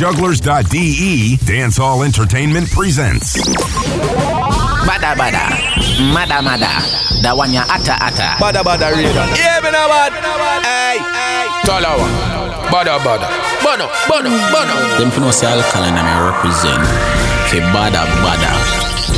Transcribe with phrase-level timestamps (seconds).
[0.00, 3.36] jugglerz.de, Dancehall Entertainment presents.
[4.88, 5.44] Badda badda,
[6.08, 6.72] mada mada,
[7.20, 8.40] the one ya ata ata.
[8.40, 9.28] Badda badda reader.
[9.36, 10.16] Yeah, me no bad.
[10.64, 11.44] Hey, hey.
[11.68, 12.08] Talawah.
[12.72, 13.28] Badda badda.
[13.60, 14.74] Bono, bono, bono.
[14.96, 16.80] Them for no say alkaline and I represent.
[17.52, 18.56] Ke bada bada.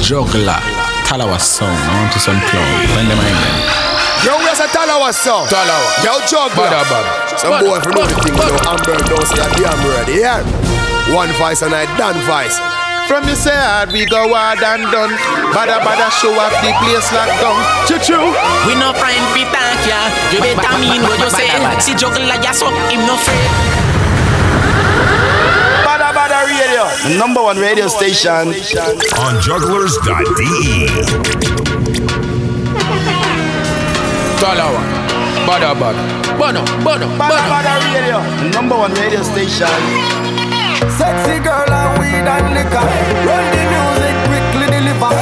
[0.02, 0.58] Juggler.
[1.06, 1.70] Talawah song.
[1.70, 2.96] I want to some clown.
[2.96, 3.91] When them I them.
[4.22, 5.50] Yo, we a Talawah song.
[5.50, 6.06] Talawah.
[6.06, 6.70] Yo, juggler.
[6.70, 7.34] Badda badda.
[7.42, 8.38] Some boy for know the thing.
[8.38, 10.22] Yo, Amber don't say a damn ready.
[10.22, 10.46] Yeah.
[11.10, 12.54] One voice and I done voice.
[13.10, 15.10] From the side we go hard and done.
[15.50, 17.58] Badda badda show up the place locked down.
[17.90, 18.30] Choo choo.
[18.70, 19.98] We no friend fi thank ya.
[20.30, 21.50] You better mean what you say.
[21.82, 23.50] See juggler like ya so him no afraid.
[25.82, 26.86] Badda badda radio.
[27.10, 28.54] The number one radio station.
[29.18, 30.86] On jugglerz.de.
[34.42, 34.82] Talawah.
[35.46, 36.02] Badda badda.
[36.38, 38.18] Bono, bono, bada bada radio.
[38.42, 39.70] The number one radio station.
[40.98, 42.82] Sexy girl and weed and liquor.
[43.26, 45.14] Run the music quickly deliver.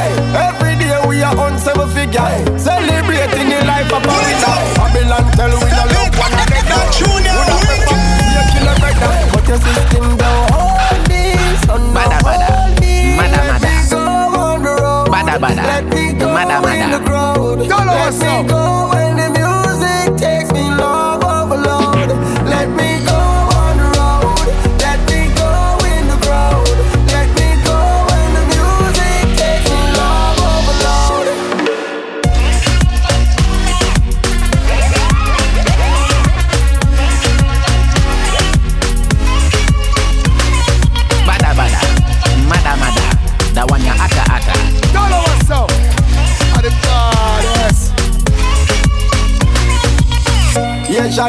[0.49, 2.25] Every day we are on seven figure.
[2.59, 4.57] Celebrating the life of a winner.
[4.81, 6.81] Babylon tell we no look one another.
[7.05, 11.61] Would have prefer be a killer brother, but your system don't hold this.
[11.69, 12.49] So no Bada, bada.
[12.49, 13.17] hold me.
[13.21, 15.09] Mada, Let me go on the road.
[15.13, 15.63] Bada, bada.
[15.69, 17.69] Let me go Mada, in the crowd.
[17.69, 18.60] Tell Let us me go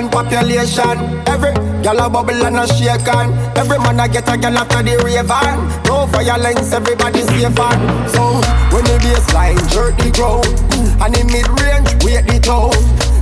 [0.02, 0.98] Asian population.
[1.28, 3.34] Every gal a bubble and a shake on.
[3.58, 5.70] Every man a get a gal after the rave on.
[5.86, 8.10] No violence, everybody safe on.
[8.10, 8.42] So
[8.74, 12.74] when the baseline jerk the ground mm, and the mid range wait the tone.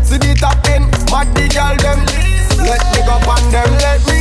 [0.04, 2.00] See the top end, mad the gal them.
[2.64, 4.19] Let me go on them, let me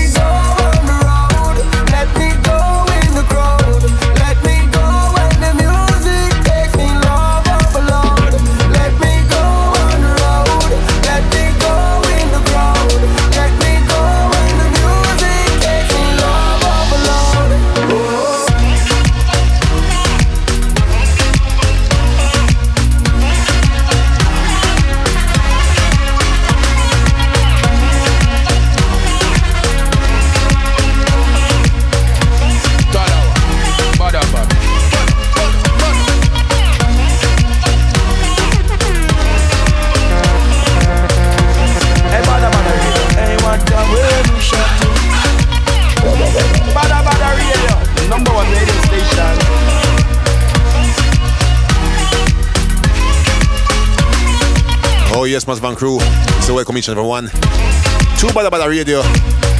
[55.60, 55.98] Van Crew.
[56.42, 59.02] So welcome each and every one to Badda Badda Radio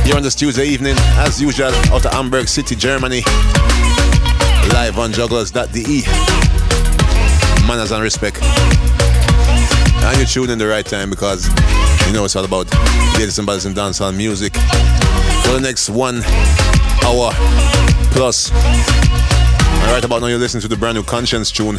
[0.05, 3.23] here on this Tuesday evening, as usual, out of Hamburg City, Germany.
[4.73, 6.03] Live on jugglerz.de.
[7.67, 8.39] Manners and respect.
[8.43, 11.47] And you tune in the right time because
[12.07, 12.73] you know it's all about
[13.15, 14.55] ladies and brothers and dancehall music.
[14.55, 16.23] For the next one
[17.05, 17.31] hour
[18.13, 18.51] plus.
[18.53, 21.79] And right about now, you're listening to the brand new Conscience tune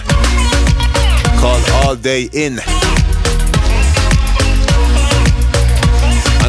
[1.40, 2.60] called All Day In.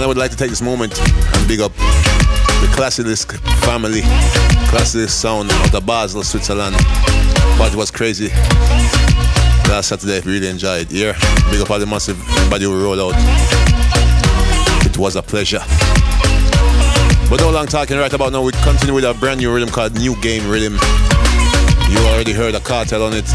[0.00, 4.00] And I would like to take this moment and big up the Classilisk family,
[4.70, 6.74] Classilisk sound out of Basel, Switzerland.
[7.58, 8.28] But it was crazy.
[9.68, 10.90] Last Saturday, really enjoyed.
[10.90, 11.12] Yeah,
[11.50, 13.14] big up all the massive who roll out.
[14.86, 15.60] It was a pleasure.
[17.28, 18.40] But no long talking right about now.
[18.40, 20.78] We continue with a brand new rhythm called New Game Rhythm.
[21.90, 23.28] You already heard a cartel on it.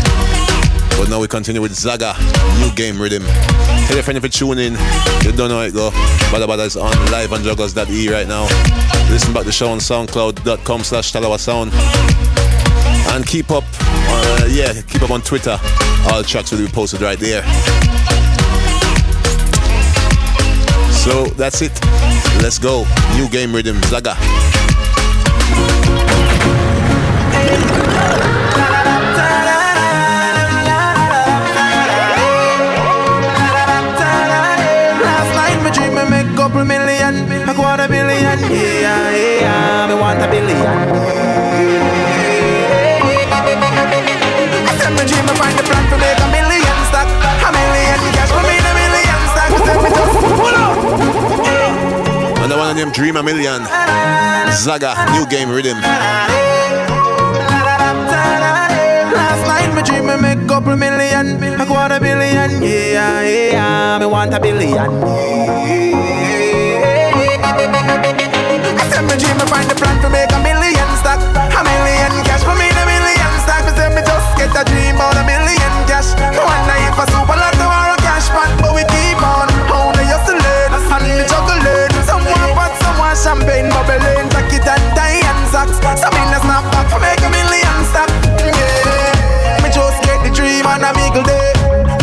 [0.97, 2.15] But now we continue with Zagga,
[2.59, 3.21] New Game Rhythm.
[3.93, 4.73] Your friend if you tune in,
[5.23, 5.91] you don't know it go.
[6.31, 8.43] Badda Badda is on live on jugglerz.de right now.
[9.09, 11.71] Listen back to the show on soundcloud.com slash Talawah Sound.
[13.13, 15.57] And keep up, uh, yeah, keep up on Twitter.
[16.09, 17.43] All tracks will be posted right there.
[20.91, 21.79] So that's it.
[22.41, 22.85] Let's go.
[23.15, 24.15] New Game Rhythm, Zagga.
[52.95, 53.61] Dream a Million.
[54.55, 55.77] Zagga, new game rhythm.
[59.11, 64.33] Last night me dream me make couple million, a quarter billion, yeah, yeah, me want
[64.33, 64.79] a billion.
[64.79, 64.87] I
[68.89, 72.43] said me dream me find the plan to make a million stack, a million cash
[72.47, 73.67] for me, the million stack.
[73.67, 76.15] Me say me just get a dream about a million cash.
[76.15, 77.35] One night for super
[85.85, 85.97] and.
[85.99, 88.09] Some in the snap back for make a million stack.
[88.41, 91.53] Yeah, me just get the dream and a eagle day.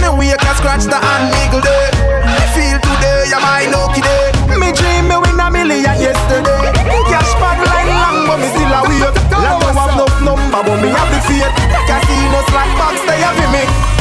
[0.01, 1.91] Me wake and scratch the hand eagle day.
[2.27, 4.31] Me feel today, I'm my lucky day.
[4.59, 6.63] Me dream me win a million yesterday.
[7.11, 9.03] Cash pad line long, but me still a wait.
[9.03, 11.53] Like no have enough number, but me have the faith.
[11.89, 13.47] Casino slack box, they have me.
[13.53, 13.92] Me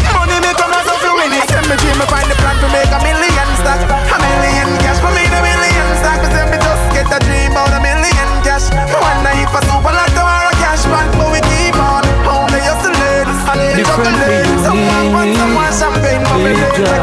[16.81, 16.97] Enjoyment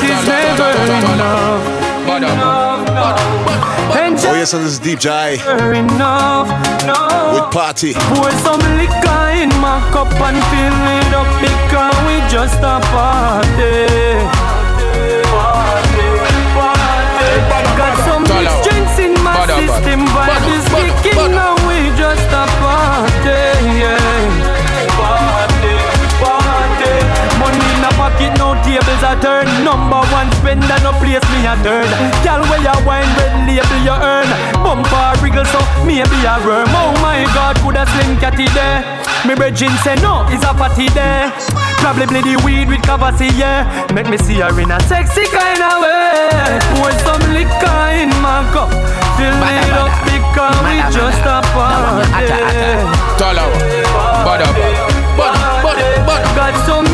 [0.00, 0.72] is never
[1.12, 1.60] enough.
[4.24, 5.36] Oh yes, and this is Deep Jai
[5.76, 6.48] enough.
[6.86, 6.96] No.
[7.34, 7.92] with Party.
[7.92, 13.84] Pour some liquor in my cup and fill it up because we just a party.
[15.28, 16.08] Party,
[16.56, 17.28] party.
[17.76, 20.00] Got some mixed drinks in my system,
[28.68, 29.48] tables a turn.
[29.64, 31.88] Number one spender, no place me a turn.
[32.20, 34.28] Girl, where you wine, red label you earn.
[34.60, 36.68] Bumper wriggle, so maybe a worm.
[36.76, 38.84] Oh my God, could a slim catty there?
[39.26, 41.32] Me brethren say no, it's a party there.
[41.80, 43.64] Probably the weed with Cavassi, yeah.
[43.94, 46.60] Make me see her in a sexy kind of way.
[46.76, 48.70] Pour some liquor in my cup.
[49.16, 52.08] Fill it up because we just a party.
[56.38, 56.87] Got some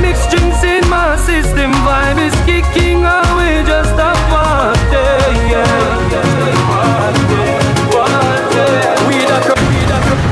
[1.34, 1.70] system.
[1.86, 5.06] Vibe is kicking away, just a party.
[5.50, 5.66] Yeah.
[6.70, 7.42] Party,
[7.90, 8.66] party.
[9.08, 10.22] We the cr- we the cr-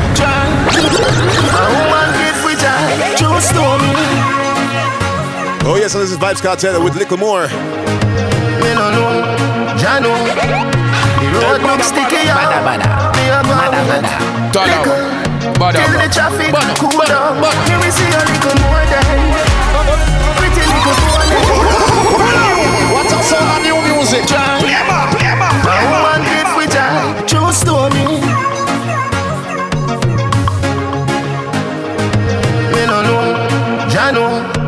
[1.58, 2.87] A woman give we joy,
[3.19, 3.34] true.
[5.69, 7.46] Oh yes, and this is Vybz Kartel with Little More.
[8.62, 9.10] Me no know,
[9.81, 10.16] Jah know.
[11.22, 12.38] The road look sticky, yeah.
[13.16, 13.54] Me a go
[13.90, 14.06] with
[14.54, 14.94] little.
[15.78, 17.40] Till the traffic cool down.
[17.43, 19.62] Me we see a little more than pretty little boy.
[22.92, 24.24] What a sound of new music.
[24.26, 28.04] Play more, play more, A woman give we joy, true story.
[32.72, 33.22] Me no know,
[34.12, 34.62] know.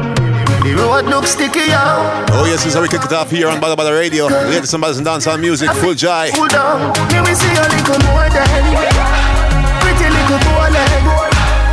[0.64, 2.26] The road look sticky, yeah.
[2.32, 4.26] Oh yes, this is how we kick it off here on Badda Badda Radio.
[4.26, 6.30] Latest and baddest and dancehall music, full jai.
[6.34, 6.92] Cool down.
[7.12, 9.04] Me we see a little more than
[9.84, 11.04] pretty little boy leg.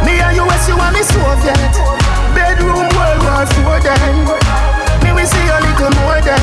[0.06, 1.74] Me and you, you and me Soviet.
[2.36, 4.41] Bedroom World War Four then.
[5.82, 6.38] Little more than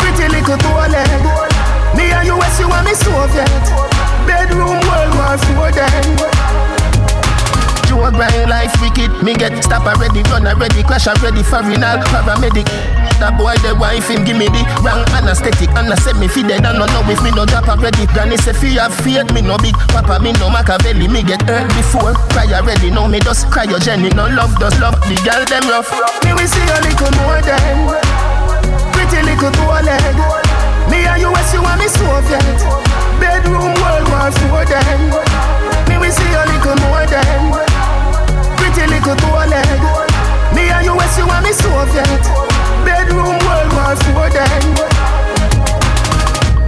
[0.00, 1.20] pretty little boy leg.
[1.94, 3.68] Me and you, you and me Soviet.
[4.24, 6.16] Bedroom World War Four then.
[7.84, 9.22] Joe grind life wicked.
[9.22, 13.07] Me get stop already, run already, crash already, foreigner, paramedic.
[13.18, 15.74] That boy, the wife, him give me the wrong anesthetic.
[15.74, 18.06] And I said me feed dead, and no know if me no drop already.
[18.14, 19.74] Granny say fi have faith, me no big.
[19.90, 22.14] Papa, me no Machiavelli, me get hurt before.
[22.30, 24.14] Cry already, now me just cryogenic.
[24.14, 25.90] No love, does love, the girl them rough.
[26.22, 27.90] Me we see a little more than
[28.94, 30.14] pretty little boy leg.
[30.86, 32.58] Me and you, you and me Soviet.
[33.18, 35.10] Bedroom World War Four then.
[35.90, 37.50] Me we see a little more than
[38.62, 39.82] pretty little boy leg.
[40.54, 42.47] Me and you, you and me Soviet.
[42.88, 44.64] Bedroom World War Four then.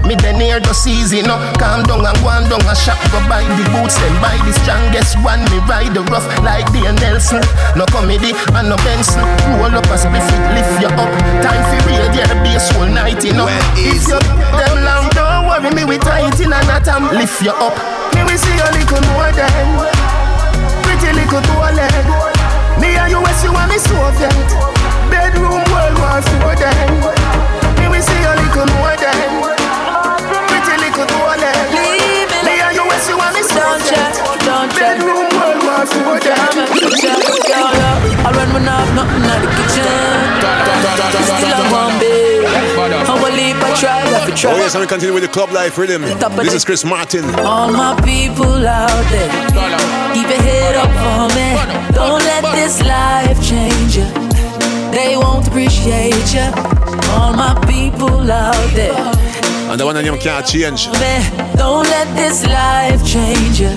[0.04, 1.38] Me then near the season, no.
[1.56, 2.98] Calm down and go on down a shop.
[3.08, 5.40] Go buy the boots, then buy the strongest one.
[5.48, 7.40] Me ride the rough like the Nelson.
[7.72, 9.24] No comedy and no Benson
[9.56, 11.08] Roll up a spliff it, lift you up.
[11.40, 13.48] Time for radio, bass whole night, you know.
[13.78, 17.54] If you them long, don't worry me, we tight in and that am lift you
[17.54, 17.72] up.
[18.12, 19.48] Me we see a little more than
[20.84, 22.04] Pretty little boy leg
[22.82, 24.79] Me and you, you and me Soviet
[25.20, 26.88] Bedroom World War Four then
[27.76, 29.20] Me we see a little more than
[30.48, 31.68] Pretty little boy leg
[32.48, 34.14] Me and you, you and me Soviet
[34.72, 36.40] Bedroom World War Four then
[38.22, 40.20] I run when I have nothing in the kitchen.
[41.24, 42.44] Still I'm one bed.
[43.08, 44.52] I will leave, I try, I fi try.
[44.52, 46.02] Oh yes, and we continue with the club life rhythm.
[46.36, 47.24] This is Chris Martin.
[47.40, 49.30] All my people out there,
[50.14, 51.94] keep your head up for me.
[51.94, 54.29] Don't let this life change you.
[54.92, 56.48] They won't appreciate you.
[57.12, 59.19] All my people out there.
[59.70, 60.90] And the one of them can't change.
[61.54, 63.70] Don't let this life change you.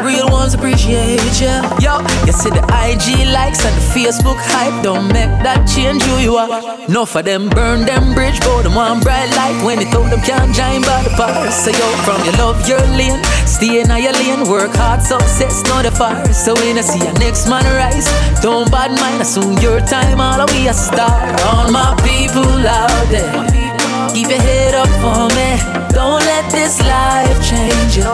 [0.00, 1.52] Real ones appreciate you.
[1.84, 4.82] Yo, you see the IG likes and the Facebook hype.
[4.82, 6.48] Don't make that change who you are.
[6.88, 10.22] No for them burn them bridge, but them one bright light when they told them
[10.22, 11.50] can't join by the power.
[11.50, 15.84] So yo, from your love your lane, stay in your lane, work hard, success not
[15.84, 16.24] the fire.
[16.32, 18.08] So when I see your next man rise,
[18.40, 21.12] don't bad mind, assume your time, all the way a star.
[21.52, 23.61] All my people out there.
[24.10, 25.54] Keep your head up for me.
[25.94, 28.10] Don't let this life change you.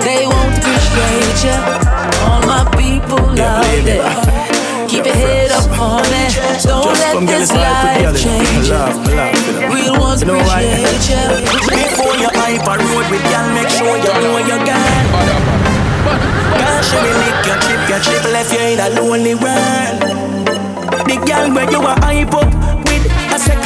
[0.00, 1.58] They won't appreciate you.
[2.24, 4.08] All my people out there.
[4.88, 6.24] Keep your head up for me.
[6.64, 8.82] Don't let this life change you.
[9.68, 11.24] Real ones appreciate you.
[11.68, 15.04] Before you hype a road with y'all, make sure you know you got.
[16.58, 19.98] Girl, she will lick your chip, your chip left you in a lonely world.
[21.06, 22.52] The gang where you are hype up
[22.84, 23.61] with a second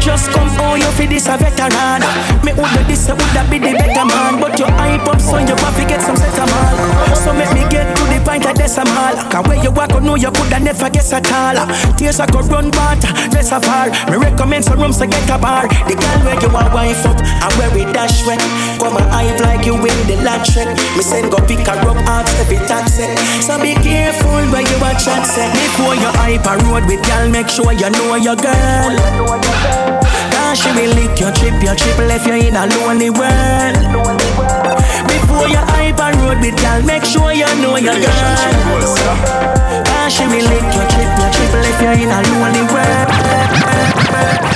[0.00, 2.00] just come oh you for this a veteran.
[2.44, 4.40] Me woulda this a woulda be the better man.
[4.40, 7.16] But you hype up so you to get some set man.
[7.16, 10.16] So make me get to the point of decimal Cause where you walk, I know
[10.16, 11.60] you coulda never guess at all.
[11.96, 15.38] Tears a go run water, dress a far Me recommend some rooms to get a
[15.38, 15.68] bar.
[15.88, 18.40] The girl where you are wife up And where we dash wet
[18.80, 20.72] Come and hype like you win the lottery.
[20.96, 23.04] Me send go pick a rub ask every taxi
[23.42, 27.28] So be careful where you are chat set Before you hype a road with girl
[27.28, 32.26] Make sure you know your girl Cause she will lick your trip, your trip left
[32.26, 33.74] you in a lonely world.
[35.08, 38.36] Before you hype and road with girl, make sure you know your girl.
[39.84, 44.47] Cause she will lick your trip, your trip left you in a lonely world.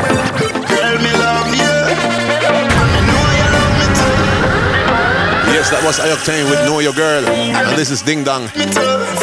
[5.73, 6.21] That was Ayok
[6.53, 7.25] with Know Your Girl.
[7.25, 8.45] And this is Ding Dong.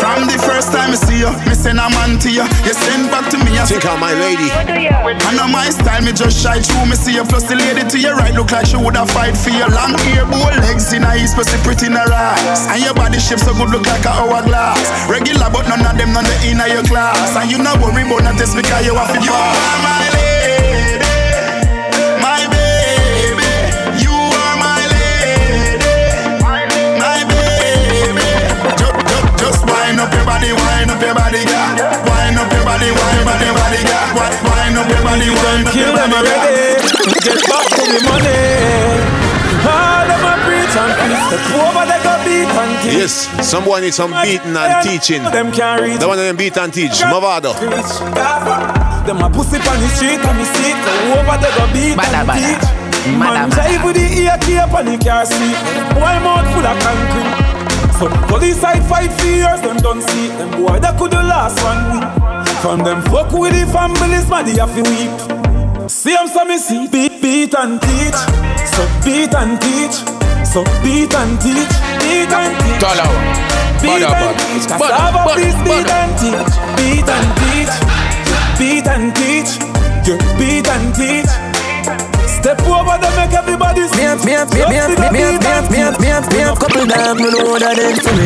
[0.02, 2.42] From the first time I see you, me send a man to you.
[2.66, 3.54] You send back to me.
[3.54, 4.50] I think I'm my lady.
[4.50, 6.90] I know my style, me just shy through.
[6.90, 9.54] Me see you plus the lady to your right look like she woulda fight for
[9.54, 12.66] your Long hair, bow legs in her east, pussy pretty in her eyes.
[12.74, 14.82] And your body shape so good, look like a hourglass.
[15.06, 17.38] Regular, but none of them none the inner your class.
[17.38, 19.22] And you not worry about not this because you have to.
[19.22, 20.29] You are my lady,
[31.00, 31.72] up your body, girl.
[32.04, 34.08] Wind up your body, wind up your body, girl.
[34.20, 36.20] Wi- Wind up your body, wind up your body, girl.
[36.20, 36.60] already.
[37.24, 38.40] Get back to me money.
[39.64, 41.24] All them a preach and preach.
[41.32, 43.00] The poor they go beat and teach.
[43.00, 43.14] Yes,
[43.48, 45.24] some boy need some beating and teaching.
[45.24, 46.00] Them can't reach.
[46.00, 47.00] The one of them beat and teach.
[47.08, 47.54] Mavado.
[47.56, 47.92] Preach.
[49.08, 50.78] Them a pussy on the street and me see it.
[50.84, 52.64] So over they go beat Bada, and teach.
[52.68, 53.54] Bada, Man bada.
[53.56, 55.58] drive with the ear cape and the car seat.
[55.96, 57.39] Boy mouth full of concrete.
[58.00, 60.28] So police side fight for years, them don't see.
[60.40, 62.08] Them boy that could the last one week.
[62.64, 65.12] From them fuck with the families, man, they have to weep.
[65.92, 68.16] See them so me see beat, beat and teach.
[68.72, 70.00] So beat and teach.
[70.48, 71.76] So beat and teach.
[72.00, 72.80] Beat and teach.
[72.80, 73.12] Dollar.
[73.84, 74.64] Beat and teach.
[74.72, 76.54] Cassava please beat and teach.
[76.80, 77.74] Beat and teach.
[78.56, 79.52] Beat and teach.
[80.08, 81.32] Yeah, beat and teach.
[82.30, 83.98] Step over them, make everybody see.
[83.98, 86.86] Me up, me up, me up, me up, me up, me up, me up, couple
[86.86, 88.26] them, you know that them to me.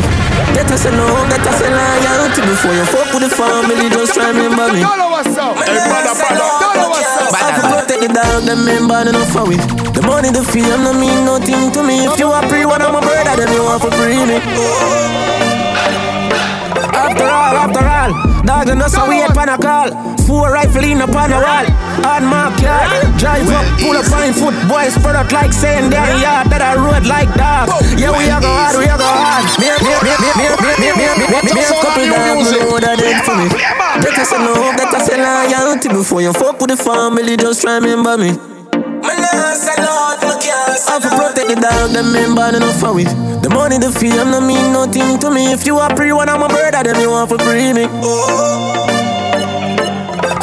[0.53, 4.13] That I say no, that I say loyalty before you fuck with the family, just
[4.19, 4.83] remember me.
[4.83, 7.33] Tell us up, hey brother, brother, tell us up.
[7.33, 9.55] I can the dog, them member, no for we.
[9.95, 12.05] The money, the fame, no mean nothing to me.
[12.05, 14.37] If you are free, one of my brother, then you are for free me.
[16.91, 19.89] After all, after all dog and us we up on a call.
[20.23, 21.65] Four rifle in upon the wall.
[22.03, 22.87] Hard mark yard,
[23.19, 24.55] drive up, pull up on foot.
[24.67, 27.71] Boys spread out like saying their yard that I road like dog.
[27.99, 29.43] Yeah, we are go hard, we are go hard.
[29.59, 30.47] Me, me, me, me, me,
[30.79, 33.47] me, me, me, me, me, me, a couple dogs, no that them for me.
[34.33, 37.37] A love, get us a loyalty before you fuck with the family.
[37.37, 38.31] Just remember me.
[39.03, 40.12] I
[40.87, 43.03] for protect the dog, them member enough for we.
[43.03, 45.51] The money, the fame, no mean nothing to me.
[45.51, 48.82] If you are free, one of my brother, then you want for free me.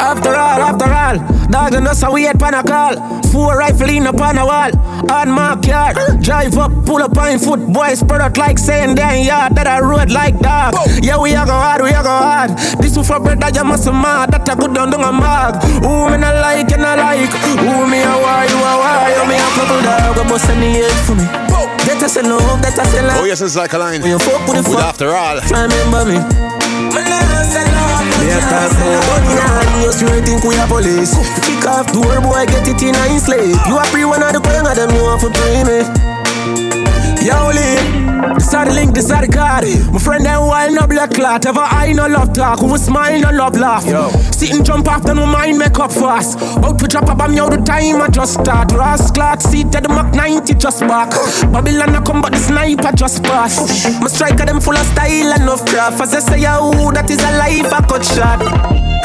[0.01, 1.17] After all, after all,
[1.47, 2.97] dog and us a wait pan a call.
[3.31, 4.71] Four rifle in upon a wall.
[5.11, 7.61] on my yard, drive up, pull up on foot.
[7.71, 10.73] Boys spread out like saying damn yard that I road like dog.
[11.03, 12.57] Yeah, we a go hard, we a go hard.
[12.81, 14.31] This one for brother, you must mad.
[14.31, 15.61] That a good down down a mag.
[15.85, 17.29] Who me not like and I like.
[17.61, 19.13] Who me a why, you a why.
[19.13, 21.25] You me a couple dog, a bust in the head for me.
[21.85, 23.21] Get us a love, get us a love.
[23.21, 24.01] Oh, yes, it's like a line.
[24.01, 25.39] When you fuck with the fuck, after all.
[25.41, 26.17] try remember me.
[28.21, 32.21] Me a talk about money now, you still think we a police Kick off door,
[32.21, 33.57] boy, get it in a slave.
[33.65, 36.10] You a free one of the queen of them, you want to pray me
[37.21, 37.77] Yo, Lee,
[38.33, 39.65] this are the link, this are the card.
[39.93, 41.45] My friend, them wild no black clot.
[41.45, 43.85] Ever I no love talk, who smile no love laugh.
[43.85, 44.09] Yo.
[44.31, 46.41] Sit and jump after no mind make up fast.
[46.65, 48.71] Out to drop a bomb, yo, the time I just start.
[48.71, 51.11] Ross clock, seat at the Mach 90 just back.
[51.53, 53.85] Babylon I come, but the sniper just pass.
[54.01, 56.01] My striker, them full of style and of craft.
[56.01, 58.41] As I say, yo, that is a life I cut shot.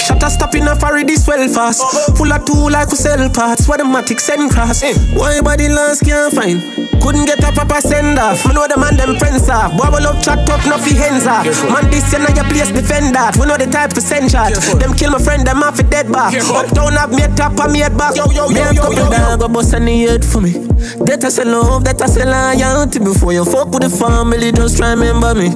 [0.01, 2.17] Shut a stop in a furry this well fast.
[2.17, 3.69] Full of tool like we sell parts.
[3.69, 4.83] What the matic send cross.
[5.13, 6.86] Why body last can't find?
[7.03, 8.45] Couldn't get a proper send off.
[8.47, 9.77] Me know the man them friends off.
[9.77, 11.47] Boy, we love chat up, no fi hands off.
[11.71, 13.37] Man, this know your place defend that.
[13.37, 14.53] We know the type to send shot.
[14.79, 16.35] Them kill my friend, them off a dead back.
[16.35, 18.17] Uptown have me a top and me a back.
[18.17, 19.37] Yo, yo, yo, yo, yo, yo.
[19.37, 20.53] Go bust any head for me.
[21.07, 22.99] That I say love, that I say loyalty.
[22.99, 25.51] Before you fuck with the family, just try remember me.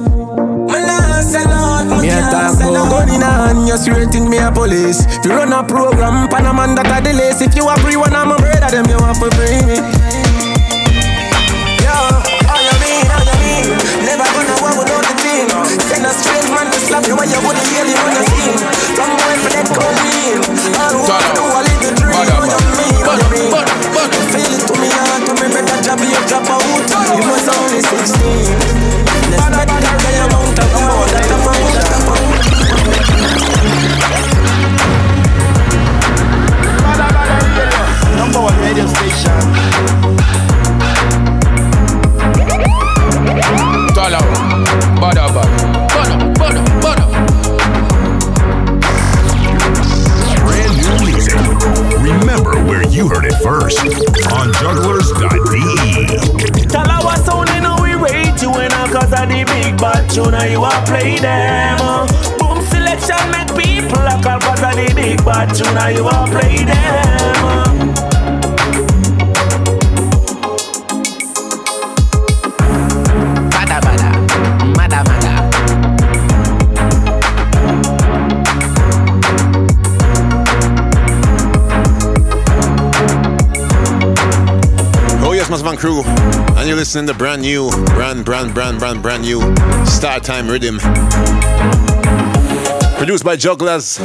[2.01, 5.05] Me a talk about gun in hand, you straight in me a police.
[5.05, 7.31] If you run a program, pan a man that a delay.
[7.35, 10.30] If you a free one, I'm a brother, them you want to free me.
[17.01, 18.57] Man to you when you would hear him on the scene.
[18.95, 20.37] From going for that come in.
[20.77, 23.49] All who want to do a little dream, what you mean, what you mean.
[24.31, 26.61] Feel it to me heart, to me better drop you drop out.
[26.61, 28.53] You was only 16.
[29.31, 32.37] Let's make that guy amount of more that amount, that amount.
[38.17, 39.10] Number one radio station.
[53.43, 56.05] First on jugglerz.de.
[56.69, 60.37] Talawah sound in a we rate you in a cause of the big bad tune
[60.51, 62.07] you a play them.
[62.37, 66.63] Boom selection make people a call cause of the big bad tune you a play
[66.65, 67.90] them.
[85.77, 89.39] Crew, and you're listening to brand new, brand, brand, brand, brand, brand new
[89.85, 90.79] Star Time Rhythm,
[92.97, 93.99] produced by Jugglerz.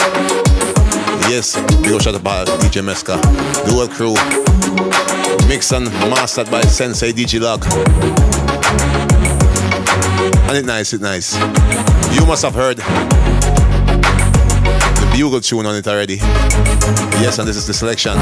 [1.29, 3.17] Yes, big up shout out by DJ Meska,
[3.69, 4.15] whole crew,
[5.49, 7.65] mixed and mastered by Sensei DJ Log.
[10.49, 11.35] And it nice, it nice.
[12.15, 12.79] You must have heard
[14.97, 16.17] the bugle tune on it already.
[17.21, 18.17] Yes, and this is the selection.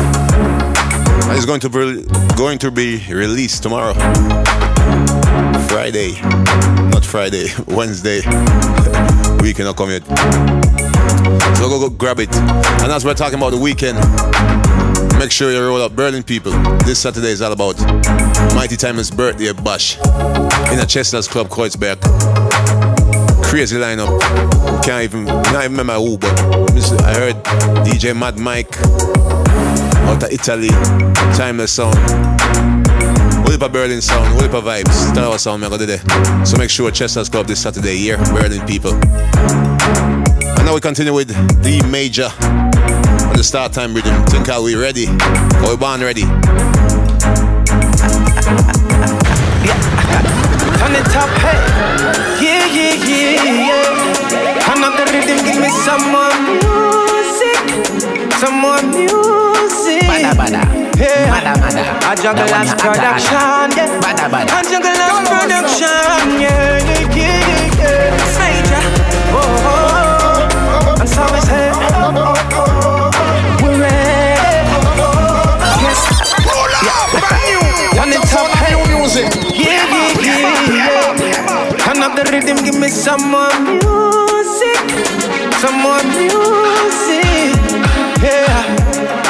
[1.27, 2.03] It's going to be
[2.37, 3.95] going to be released tomorrow.
[5.69, 6.13] Friday.
[6.91, 8.19] Not Friday, Wednesday.
[9.41, 10.05] we cannot come yet.
[11.57, 12.35] So go, go grab it.
[12.35, 13.99] And as we're talking about the weekend,
[15.19, 16.53] make sure you roll up Berlin people.
[16.85, 17.79] This Saturday is all about
[18.55, 19.99] Mighty Timeless birthday bash
[20.73, 22.01] in a Chester's Club Kreuzberg.
[23.45, 24.21] Crazy lineup.
[24.85, 26.33] Can't even not even remember who, but
[27.03, 27.37] I heard
[27.85, 28.71] DJ Mad Mike
[30.05, 30.69] out of Italy,
[31.37, 31.97] Timeless Sound.
[33.47, 35.13] Whole Berlin sound, whole vibes.
[35.15, 36.03] Tell our sound, me go there.
[36.45, 38.95] So make sure Chester's Club this Saturday here, Berlin people.
[38.95, 41.29] And now we continue with
[41.63, 42.29] the major
[43.29, 44.25] on the start time rhythm.
[44.27, 45.07] Think are we ready?
[45.07, 46.25] Are we born ready?
[50.85, 51.61] On the top, hey.
[52.43, 53.95] Yeah, yeah, yeah, yeah.
[54.97, 57.59] The rhythm, give me some more music.
[58.39, 59.44] Some more music.
[60.15, 60.63] Bada bada.
[60.95, 61.27] Yeah.
[61.27, 61.83] Mada mada.
[62.07, 63.99] A juggle That one as a- a- a- production, yeah.
[63.99, 64.51] Bada bada.
[64.55, 68.39] A juggle as production, yeah, yeah, yeah, yeah.
[68.39, 68.83] Major,
[69.35, 71.01] oh, oh, oh.
[71.03, 71.75] And so is it.
[73.59, 74.71] We're ready.
[75.83, 76.01] Yes.
[76.87, 78.03] Yeah.
[78.03, 78.75] On the top, hey.
[79.15, 79.83] Yeah,
[80.23, 80.39] yeah,
[80.71, 81.83] yeah, yeah.
[81.83, 84.79] Turn up the rhythm, give me some more music.
[85.59, 86.64] Some more music.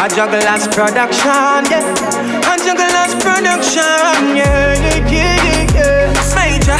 [0.05, 2.53] A Jugglerz production, yeah.
[2.53, 6.35] A Jugglerz production, yeah, yeah, yeah, yeah.
[6.37, 6.77] Major,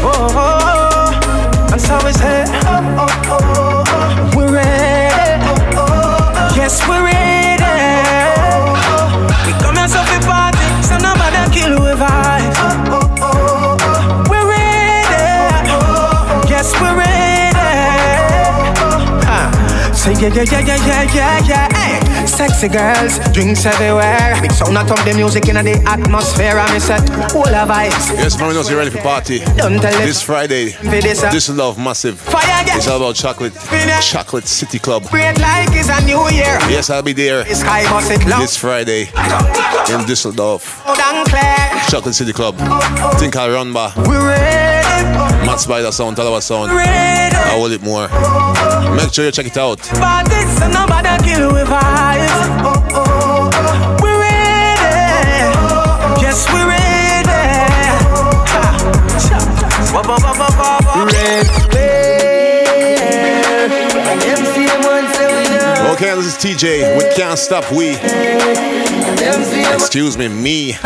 [0.00, 1.72] oh, oh, oh.
[1.72, 2.48] And so is it.
[2.66, 4.36] Oh, oh, oh, oh.
[4.36, 5.42] We're ready.
[5.42, 6.54] oh, oh, oh, oh.
[6.54, 7.66] Yes, we're ready.
[9.44, 12.54] We come here so we party, so nobody kill we vibe.
[14.30, 15.26] We're ready.
[16.48, 17.58] Yes, we're ready.
[19.26, 19.50] Uh,
[19.92, 21.67] Say yeah, yeah, yeah, yeah, yeah, yeah,
[22.38, 22.46] yeah.
[22.46, 22.48] Hey.
[22.48, 24.38] Sex Classy girls, drinks everywhere.
[24.40, 26.58] Big sound of the music in the atmosphere.
[26.58, 27.00] I miss it.
[27.34, 28.10] All of vibes.
[28.14, 29.38] Yes, Marinos, you ready for party?
[29.56, 32.18] Don't tell This Friday, this, uh, this love massive.
[32.20, 32.64] Fire.
[32.76, 33.54] It's all about chocolate.
[34.02, 35.04] Chocolate City Club.
[35.10, 36.58] Great like it's a new year.
[36.68, 38.42] Yes, I'll be there The sky bust it loud.
[38.42, 40.82] this Friday in Düsseldorf.
[41.88, 42.56] Chocolate City Club.
[43.18, 44.67] Think I'll run by.
[45.58, 46.70] We Spider Sound, Talawah Sound.
[46.70, 48.06] I will it more.
[48.94, 49.80] Make sure you check it out.
[49.90, 49.98] We
[61.02, 61.08] we.
[65.90, 67.96] Okay, this is TJ with Can't Stop We.
[69.74, 70.76] Excuse me, me.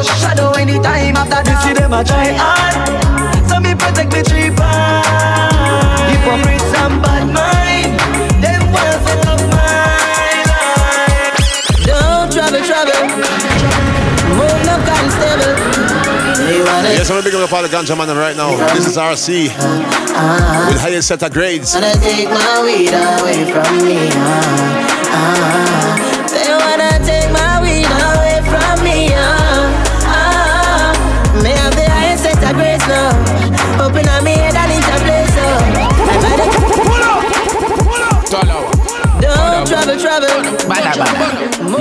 [0.00, 1.60] And me no trust shadow anytime after this.
[1.62, 3.48] See them a try hard.
[3.48, 5.04] So me protect me tree part.
[6.08, 8.00] Hypocrites and bad mind.
[8.40, 11.36] Them want set up my life.
[11.84, 13.02] Don't travel, travel.
[14.40, 15.54] Move no constable.
[16.48, 18.56] They wanna Yes, I'm gonna big up all the ganja man right now.
[18.72, 21.74] This is RC with highest set of grades.
[21.74, 26.09] Wanna take my weed away from me, ah, ah.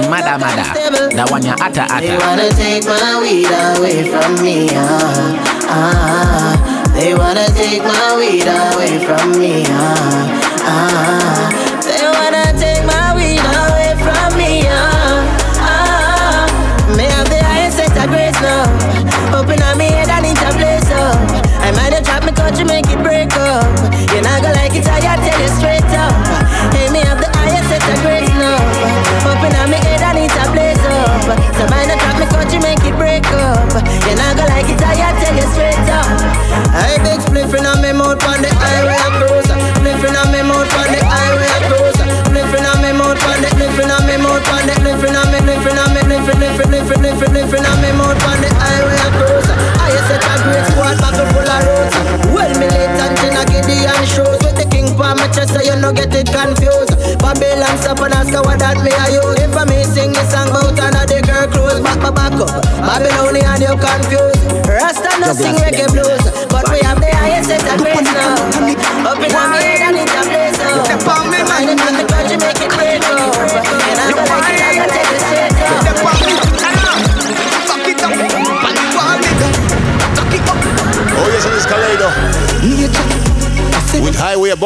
[0.10, 0.66] Mada mada.
[1.16, 5.38] That one ya ata They wanna take my weed away from me, ah,
[5.70, 6.92] ah.
[6.94, 11.79] They wanna take my weed away from me, ah, ah.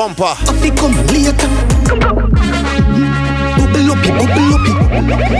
[0.03, 0.35] Bumper.
[0.59, 1.47] Fi come later.
[3.55, 4.65] Bubble up, bubble up.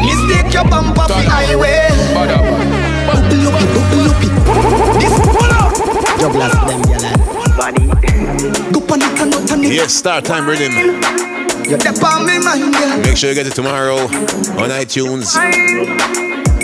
[0.08, 1.92] Mistake your bumper fi highway.
[2.16, 4.16] Bubble up, bubble up.
[5.02, 5.76] This pull up.
[6.18, 6.56] Them gyal.
[7.58, 7.84] Body.
[8.72, 9.64] Go pan it and not on.
[9.64, 10.72] Yes, Star Time Rhythm.
[11.70, 13.00] You dep on me mind, girl.
[13.00, 15.36] Make sure you get it tomorrow on iTunes.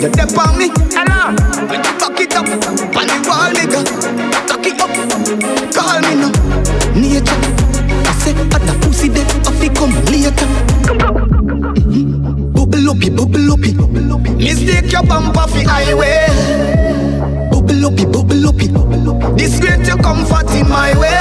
[0.00, 0.70] You dep on me.
[0.96, 1.36] Hello.
[1.68, 3.84] When you fuck it up, pan the wall, nigga.
[4.48, 4.88] Tuck it up.
[5.74, 6.32] Call me now.
[6.94, 7.49] Nature.
[8.30, 10.46] Say, at the pussy there, I fi come later.
[11.82, 12.52] Mhm.
[12.54, 14.36] Bubble up, bubble up.
[14.38, 16.28] Mistake your bumper fi highway.
[17.50, 19.36] Bubble up, bubble up.
[19.36, 21.18] This great your comfort in my way.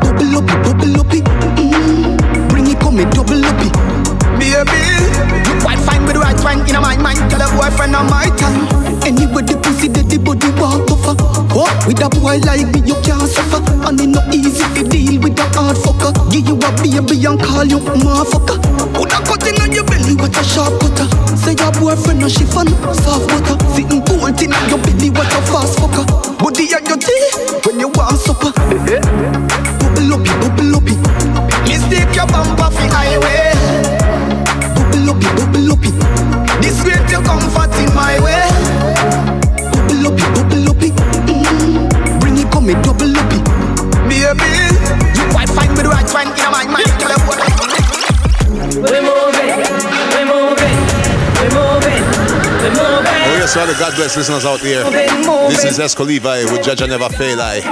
[0.00, 1.12] Bubble up, bubble up.
[1.60, 2.48] Mm.
[2.48, 3.60] Bring it, come me double up.
[4.38, 4.80] Baby,
[6.44, 7.30] with wine in my mind.
[7.30, 8.68] Tell a boyfriend on my time.
[9.04, 11.16] Anyway, the pussy that the body walk over.
[11.56, 13.60] Oh, with a boy like me, you can't suffer.
[13.84, 16.12] And it no easy to deal with a hard fucker.
[16.30, 18.60] Give you a baby and call you motherfucker.
[18.94, 21.08] Put a cut in on your belly, what a sharp cutter.
[21.36, 23.56] Say your boyfriend no she fun, soft butter.
[23.72, 26.04] Sitting cold in your belly, what a fast fucker.
[26.38, 28.52] Body on your teeth when you want supper.
[28.72, 29.03] Eh, eh?
[53.54, 54.16] The God bless.
[54.16, 54.82] Listeners out here.
[55.48, 56.04] This is Esco
[56.50, 57.62] with Judge I Never Fail I.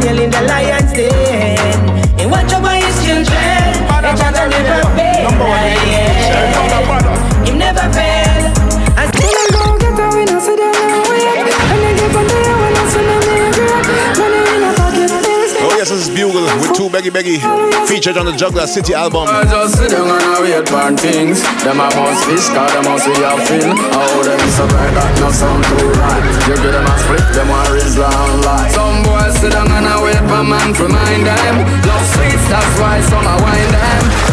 [0.00, 0.79] Daniel in the lion's
[17.00, 19.24] Beggy Beggy featured on the Jugglerz City album.
[19.26, 21.40] I just sit down and I wait for things.
[21.64, 23.72] Them a must fish, cause them must be a fin.
[23.72, 26.20] How them so bright that no sound too right.
[26.44, 28.68] You get them a split, them a rizla and lie.
[28.76, 31.64] Some boys sit down and I wait for man to mind them.
[31.88, 34.29] Love sweets, that's why some a wine them.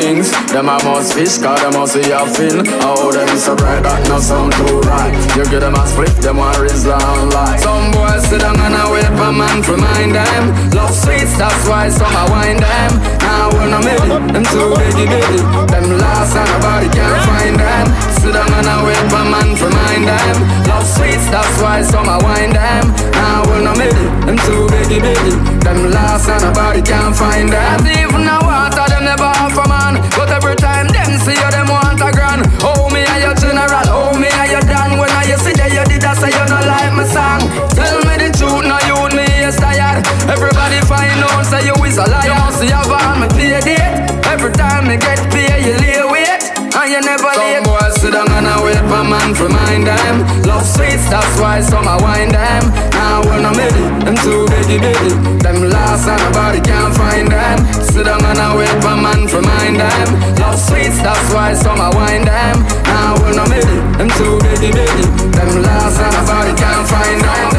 [0.00, 0.30] Things.
[0.50, 2.66] Them a must fish, cause them must see a fin.
[2.82, 5.14] How them so bright that no sound too right.
[5.38, 7.58] You get them a split, them a rizla and lie.
[7.62, 10.42] Some boys sit down and I wait for man to mind them.
[10.74, 12.90] Love sweets, that's why some a wine them.
[13.22, 15.42] Now when I'm in it, them too biggie biggie.
[15.70, 17.86] Them lost and nobody can find them.
[18.18, 20.36] Sit down and I wait for man to mind them.
[20.66, 22.90] Love sweets, that's why some a wine them.
[23.14, 25.38] Now when I'm in it, them too biggie biggie.
[25.62, 27.78] Them lost and nobody can find them.
[27.86, 30.10] Even now water them never offer man.
[30.16, 32.42] But every time them see you, them want a grand.
[32.62, 34.98] Oh me are your general, oh me are your dan.
[34.98, 37.46] When I you see that you did, I say you not like my song.
[37.74, 40.02] Tell me the truth, now you me is tired.
[40.26, 42.26] Everybody find out, say you is a liar.
[42.26, 43.94] You must have all me pay date.
[44.26, 46.42] Every time me get paid, you lay wait.
[46.74, 47.62] And you never late.
[47.62, 50.26] Some boys sit down and I wait for man to mind them.
[50.42, 52.62] Love sweets, that's why some I wind them.
[52.98, 55.42] Now when I'm it, them too biggie biggie.
[55.42, 57.83] Them lost and nobody can't find them.
[57.94, 60.34] Sit down and I wait for man to mind them.
[60.42, 62.58] Love sweets, that's why some I wind them.
[62.90, 65.06] Now when I'm in it, them too biggie biggie.
[65.30, 67.54] Them lost and nobody can find them.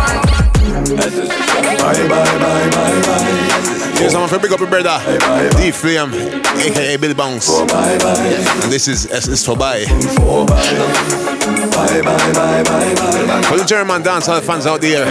[1.79, 3.95] Bye bye bye bye bye.
[3.95, 4.99] Here's someone for big up your brother,
[5.55, 7.47] D Flame, aka Bill Bounce.
[7.49, 9.85] And this is S is for bye.
[13.47, 15.05] For the German dancehall fans out there.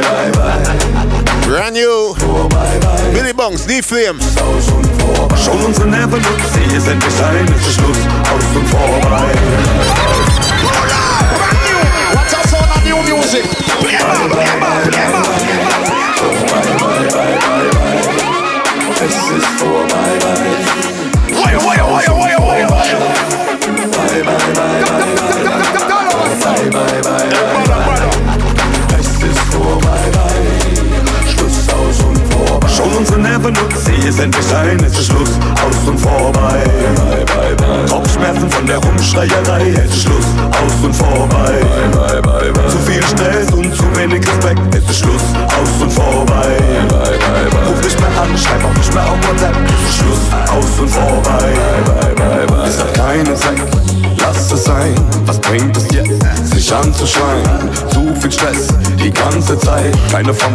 [1.46, 2.14] Brand new.
[3.14, 4.20] Billy Bounce, D Flame.
[5.37, 7.98] Schon unsere Nerven und sie ist endlich ein, es ist Schluss,
[8.33, 9.93] aus und vorbei.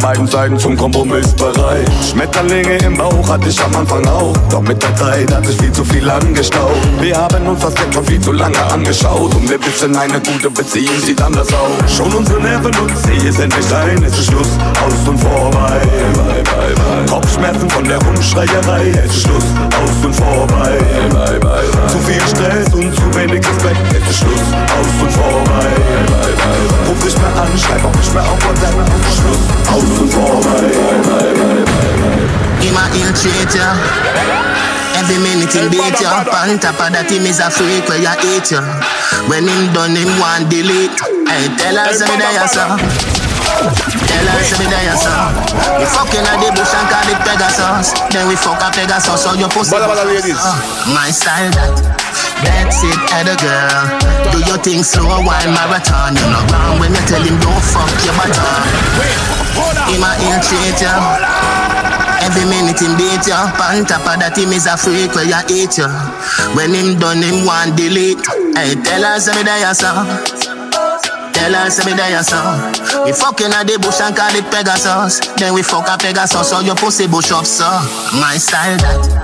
[0.10, 1.88] Beiden Seiten zum Kompromiss bereit.
[2.10, 4.36] Schmetterlinge im Bauch hatte ich am Anfang auch.
[4.50, 6.78] Doch mit der Zeit hat sich viel zu viel angestaut.
[7.00, 9.36] Wir haben uns das jetzt schon viel zu lange angeschaut.
[9.36, 11.96] Und wir wissen, eine gute Beziehung sieht anders aus.
[11.96, 14.50] Schon unsere Nerven und sie ist endlich ein, es ist Schluss,
[14.84, 15.80] aus und vorbei.
[16.16, 17.06] Bye, bye, bye.
[17.08, 19.46] Kopfschmerzen von der Rumschreierei, es ist Schluss,
[19.78, 20.76] aus und vorbei.
[21.88, 24.42] Zu viel Stress und zu wenig Respekt, es ist Schluss,
[24.74, 26.09] aus und vorbei.
[26.88, 28.74] Ruf nicht mehr an, schreib auch nicht mehr auf WhatsApp,
[29.14, 30.64] Schluss, aus und vorbei.
[32.60, 33.76] Him a infiltrate ya.
[35.00, 36.26] Every minute him beat ya.
[36.28, 38.60] On top of that him is a freak where you eat ya.
[39.28, 40.92] When him done him want delete.
[41.28, 42.68] Hey tell say me there sir.
[44.08, 45.16] Tell say me there sir.
[45.80, 47.96] We fucking at the bush and call it Pegasus.
[48.12, 50.36] Then we fuck a Pegasus so your pussy bada, ladies.
[50.92, 51.99] My style that
[52.44, 53.84] That's it, at a girl
[54.32, 57.92] Do your thing slow while marathon You not wrong when you tell him don't fuck
[58.06, 58.64] your button
[59.92, 60.94] Him a infiltrate ya
[62.24, 65.42] Every minute him beat ya On top of that him is a freak where you
[65.52, 65.92] eat ya
[66.56, 68.24] When him done him want delete
[68.56, 69.44] Hey tell say me
[69.76, 70.60] sir
[71.40, 72.40] tell her say me there so.
[73.06, 75.20] We fucking at the bush and call it Pegasus.
[75.38, 77.66] Then we fuck a Pegasus so your pussy bush up so.
[78.20, 79.19] My style that.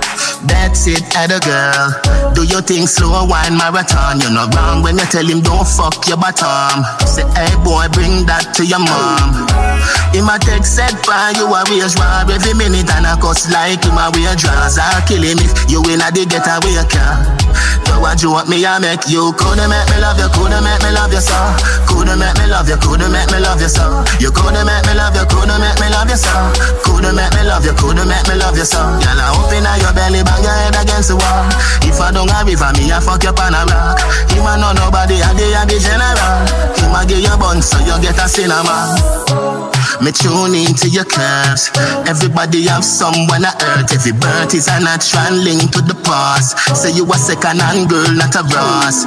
[0.46, 2.32] That's it, at a girl.
[2.34, 4.20] Do your thing slow wine marathon.
[4.20, 6.84] You're not wrong when you tell him don't fuck your bottom.
[7.06, 9.46] Say, hey boy, bring that to your mom.
[10.14, 13.82] Him a text said fine, you a wage rob every minute and I cuss like
[13.82, 14.78] him a wear draws.
[14.78, 17.45] I'll kill him if you win a the getaway car.
[18.06, 20.94] You a joke me, I make you coulda make me love you, coulda make me
[20.94, 21.34] love you so.
[21.90, 23.82] Coulda make me love you, coulda make me love you so.
[24.22, 26.30] You coulda make me love you, coulda make me love you so.
[26.86, 28.78] Coulda make me love you, coulda make me love you so.
[29.02, 31.50] Girl, I open your belly, bang your head against the wall.
[31.82, 33.98] If I don't have river, me I fuck you on a rock.
[34.30, 36.46] Him a know nobody, I dey a the general.
[36.78, 39.75] Him a give you bun so you get a cinema.
[40.00, 41.70] Me tune into your curves.
[42.08, 43.92] Everybody have someone on earth.
[43.92, 46.58] Every birth is a natural link to the past.
[46.76, 49.04] Say you a second hand girl, not a Ross.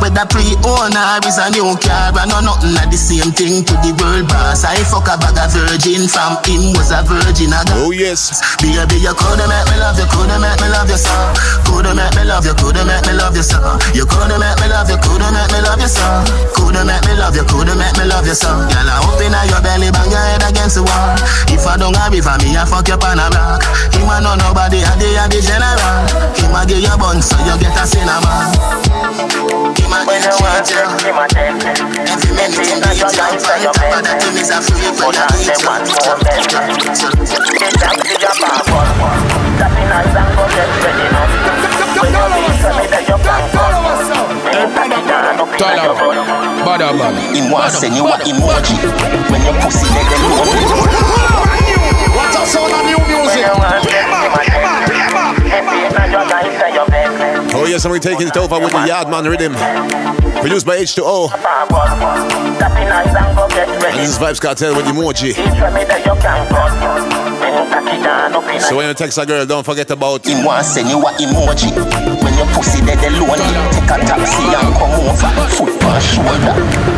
[0.00, 3.94] Whether pre-owner is a new car, I know nothing at the same thing to the
[4.00, 4.64] world boss.
[4.66, 7.54] I fuck a bag of virgin from him was a virgin.
[7.54, 8.42] I oh yes.
[8.58, 11.14] Baby, you coulda make me love you, coulda make me love you so.
[11.62, 13.58] Coulda make me love you, coulda make me love you so.
[13.94, 16.06] You coulda make me love you, coulda make me love you so.
[16.56, 18.50] Coulda make me love you, coulda make me love you so.
[18.50, 21.14] Girl, I open uh, your belly, bang your head against the wall.
[21.48, 23.62] If I don't have it for me, I fuck you on a rock.
[23.94, 25.78] Him a know nobody, I dey a the general.
[26.34, 28.50] Him a give you bun so you get a cinema.
[29.78, 30.34] Him a give you
[30.66, 30.82] ginger.
[32.10, 33.70] Every minute him give you time for it.
[33.70, 35.62] But that him is a free when I eat
[45.58, 46.41] Tala,
[46.82, 47.20] bada bada.
[47.34, 48.76] Him want send you a emoji
[49.30, 50.42] when your pussy let them know.
[52.16, 53.46] What's up, sound of new music?
[57.54, 59.54] Oh yes, and we're taking it over with the Yardman rhythm.
[60.40, 61.30] Produced by H2O.
[63.84, 65.34] And this is Vybz Kartel with emoji.
[68.62, 71.68] So when you text a girl, don't forget about Him want send you a emoji
[72.24, 73.36] when your pussy dead alone.
[73.74, 75.30] Take a taxi and come over.
[75.52, 76.54] Foot on shoulder,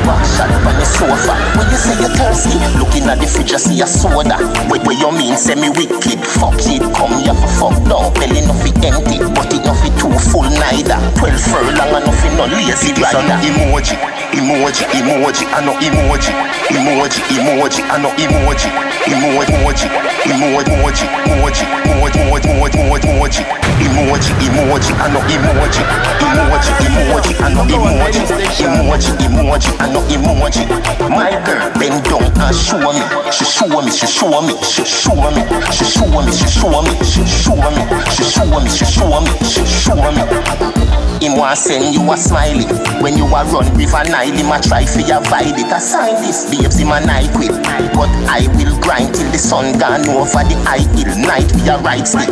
[0.06, 1.34] back shot on the sofa.
[1.58, 4.38] When you say you're thirsty, looking at the fridge, you see a soda.
[4.70, 5.34] Wait, what you mean?
[5.36, 6.22] Say me wicked.
[6.38, 8.14] Fuck it, come here for fuck down.
[8.14, 10.98] Belly no fi empty, but it no fi too full neither.
[11.18, 13.26] Twelve furlong and nothing no lazy rider.
[13.42, 13.98] Emoji,
[14.38, 16.30] emoji, emoji, I know emoji,
[16.70, 18.70] emoji, emoji, I know emoji,
[19.10, 19.88] emoji, emoji,
[20.30, 23.44] emoji, emoji, emoji, emoji, emoji, emoji, emoji,
[23.80, 25.80] emoji, emoji, I know emoji,
[26.20, 26.60] emoji,
[27.00, 28.20] emoji, I know emoji,
[28.60, 30.64] emoji, emoji, I know emoji.
[31.08, 33.00] My girl bend down and uh, show me,
[33.32, 36.92] she show me, she show me, she show me, she show me, she show me,
[37.04, 40.84] she show me, she show me, she show me, she show me.
[41.24, 42.66] Him want send you a smiley.
[43.00, 45.72] When you a run with a Nile Him a try fi avoid it.
[45.72, 47.52] A scientist babes him a night quit
[47.96, 51.78] But I will grind till the sun gone over the high hill Night we a
[51.78, 52.02] right.
[52.06, 52.26] Stick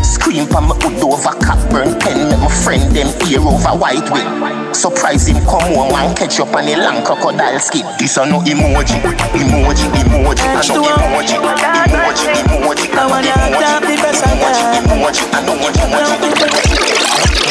[0.00, 4.72] Scream pa me hood over Cockburn pen Make my friend them ear over white wing.
[4.72, 7.84] Surprise him come home and catch up on a long crocodile skin.
[7.98, 8.96] This a no emoji
[9.36, 11.36] Emoji, emoji, I no emoji
[11.92, 14.08] Emoji, emoji, I no emoji
[14.88, 15.84] Emoji, emoji, I no emoji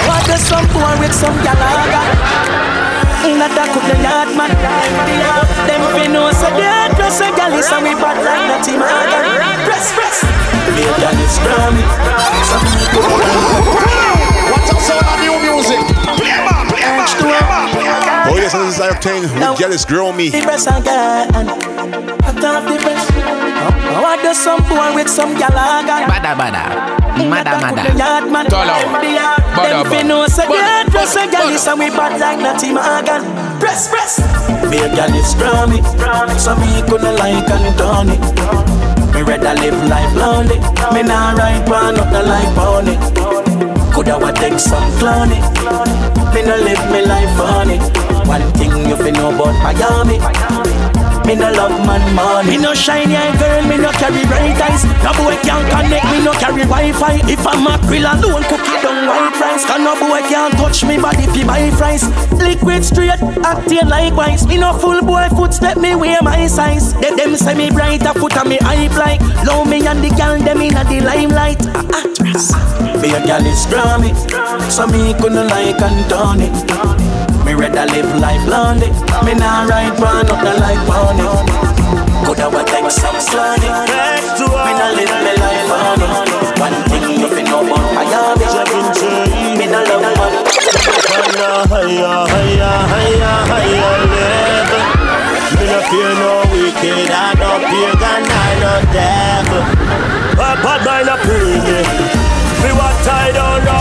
[0.08, 2.71] What does some boy with some galaga?
[3.26, 4.50] Inna da cook the yard man
[5.68, 8.74] Them fi know say they hard dress a gal is and we bad like Natty
[8.82, 10.24] Morgan Press, press.
[10.74, 11.84] Me a gal is Grammy
[14.52, 15.80] What's up, sound of new music?
[16.18, 16.34] Play
[16.66, 16.82] play
[17.22, 17.62] play.
[18.26, 20.30] Oh yes, this is our thing with Gillis Grow Me.
[20.30, 23.21] The best I got I the best
[24.02, 26.06] What does some boy with some galaga?
[26.10, 26.64] Bada bada.
[27.30, 28.50] Mada mada.
[28.50, 28.76] Tolo.
[29.56, 30.08] Bada, Them fi bada.
[30.08, 31.56] know say they Bada, a bada, gal bada.
[31.56, 33.22] is and we bad like Natty Morgan.
[33.60, 34.20] Press, press.
[34.70, 35.80] Me a gal is Grammy
[36.40, 38.22] So me couldn't like and done it.
[39.14, 40.58] Me rather live life lonely.
[40.96, 42.96] Me nah ride one up the life pony
[43.94, 45.38] Coulda wa take some clowny
[46.34, 47.78] Me no live me life funny
[48.26, 50.18] One thing you fi know about Miami
[51.32, 52.52] me no love man money.
[52.52, 54.84] Me no shiny eye girl, me no carry bright eyes.
[55.04, 57.24] No boy can connect, me no carry Wi-Fi.
[57.32, 59.66] If I'm a grill alone, cookie down white rice.
[59.66, 62.04] Cause no boy can touch me body fi buy fries.
[62.34, 64.46] Liquid straight, acting likewise.
[64.46, 66.94] Me no full boy footstep, me wear my size.
[66.96, 69.22] They them say me bright, I put on me hype like.
[69.46, 71.62] Love me and the girl, them inna the limelight.
[71.68, 72.52] Ah, ah, a actress.
[73.02, 74.12] Be a gal is Grammy,
[74.70, 77.11] so me couldn't like and turn it.
[77.46, 78.90] Me rather live life lonely.
[79.26, 81.26] Me nah ride one up the like pony.
[82.26, 83.70] Coulda wa take some slowly.
[84.66, 86.08] Me nah live me life lonely.
[86.62, 88.46] One thing you fi know about Miami.
[89.58, 90.34] Me nah love man.
[91.72, 94.84] higher, higher, higher, higher level.
[95.90, 99.64] fear no wicked, I no pagan, I no devil.
[100.38, 101.80] But bad mind a pray me.
[102.62, 103.81] Me what I don't.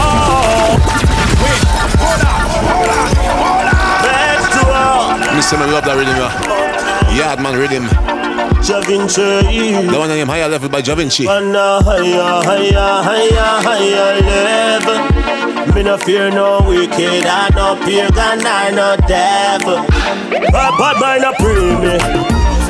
[5.50, 5.58] Mr.
[5.58, 6.30] Man, love that rhythm, yeah.
[7.18, 7.82] Yardman rhythm.
[8.62, 9.90] Jahvinci.
[9.90, 11.26] The one named Higher Level by Jahvinci.
[11.26, 15.74] On a uh, higher, higher, higher, higher level.
[15.74, 19.82] Me no fear no wicked, I no pagan, I no devil.
[20.54, 21.98] But bad mind a pray me.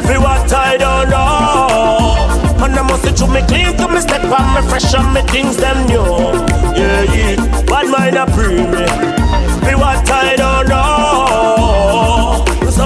[0.08, 2.64] Me what I don't know.
[2.64, 5.58] And I must to me clean to me step on me fresh on me things
[5.58, 6.00] them new.
[6.72, 7.36] Yeah, yeah.
[7.68, 9.20] Bad mind a pray me.
[9.68, 10.59] Me what I don't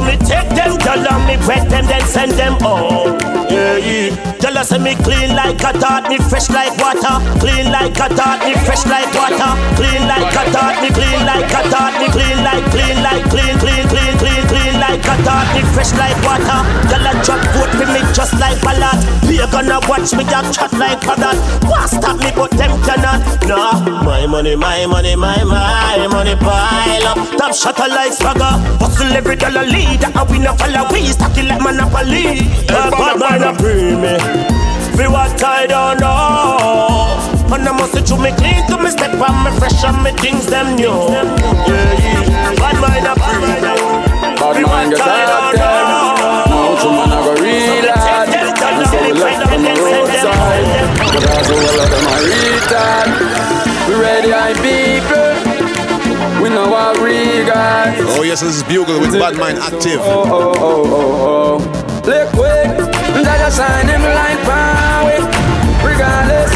[0.07, 3.19] me take them, girl, and me wet them, then send them home.
[3.51, 4.34] Yeah, yeah.
[4.45, 7.17] Girl, say me clean like a tart, me fresh like water.
[7.41, 9.57] Clean like a tart, me fresh like water.
[9.73, 13.57] Clean like a tart, me clean like a tart, me clean like, clean like, clean,
[13.57, 16.61] clean, clean, clean, clean like a tart, me fresh like water.
[16.93, 19.01] Girl, I drop foot for me just like ballad.
[19.25, 21.37] Be gonna watch me a chat like that.
[21.65, 23.25] Want stop me, but them cannot.
[23.49, 27.39] Nah, my money, my money, my my money pile up.
[27.39, 28.61] Top shutter like swagger.
[28.77, 30.05] Hustle every dollar lead.
[30.05, 32.45] And we no follow we stack it like monopoly.
[32.69, 34.44] Bad man a pray
[34.97, 35.03] me.
[35.03, 37.21] Me what I don't know.
[37.55, 40.11] And I must say to me clean to me step on me fresh on me
[40.13, 40.87] things them new.
[40.87, 41.23] Yeah,
[41.69, 42.55] yeah.
[42.59, 43.59] Bad mind a pray me.
[44.39, 45.87] Bad man get out them.
[46.51, 48.29] Now two man a go real hard.
[48.31, 50.67] And so we left from the roadside.
[51.15, 53.11] But as all of them are retard.
[53.89, 55.35] We ready, high people.
[56.43, 57.95] We know our regard.
[58.17, 60.01] Oh, yes, this is Bugle with Bad Mind Active.
[60.01, 62.01] Oh, oh, oh, oh, oh.
[62.07, 62.94] Liquid.
[63.45, 65.21] Jaja shine him like power.
[65.85, 66.51] Regardless.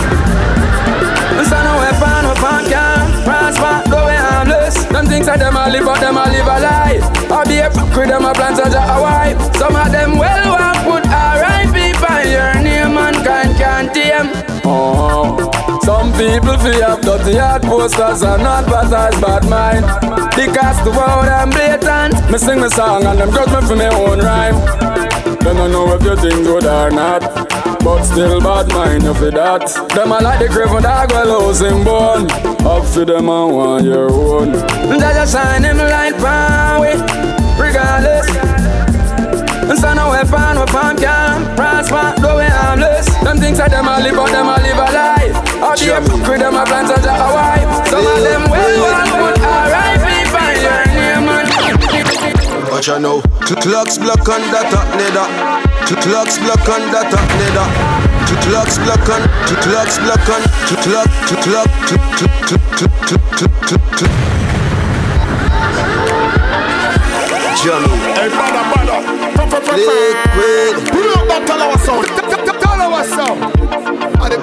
[1.49, 4.85] Son no weapon, no fan can prosper, go we harmless.
[4.85, 7.01] Them things that them a live, but them a live a lie.
[7.31, 9.39] I be a fuck with them a plan such a wife.
[9.57, 11.93] Some of them well want put R.I.P.
[12.01, 14.33] by your name, mankind can't tame.
[14.65, 15.37] Oh,
[15.85, 19.85] some people feel have dirty heart posters and advertise bad mind.
[20.37, 22.17] Because the world I'm blatant.
[22.31, 24.88] Me sing me song and them judge me for my own rhyme.
[25.49, 27.23] Them I know if you think good or not.
[27.81, 29.65] But still bad mind you for that.
[29.97, 32.29] Them I like the craven dog well losing bone.
[32.69, 34.53] Up for them I want your own.
[35.01, 36.93] Jaja shine him light power.
[37.57, 38.29] Regardless.
[39.73, 43.09] And so no weapon, palm can prosper, though we harmless.
[43.25, 45.33] Them things that them a live, but them a live a lie.
[45.65, 45.97] All the
[46.29, 47.89] with them a plan such a wife.
[47.89, 48.48] Some of them
[52.79, 53.21] Watch you know,
[53.59, 55.27] clocks block on that up nether.
[55.99, 57.67] Clocks block on that up nether.
[58.47, 59.27] Clocks block on,
[59.67, 60.47] clocks block on,
[60.87, 61.11] clock,
[61.43, 61.67] clock,
[67.59, 67.91] Johnny.
[68.15, 69.03] Hey, bada, bada.
[69.75, 70.79] Liquid.
[70.87, 72.07] Pull up that Talawah sound.
[72.63, 73.43] Talawah sound.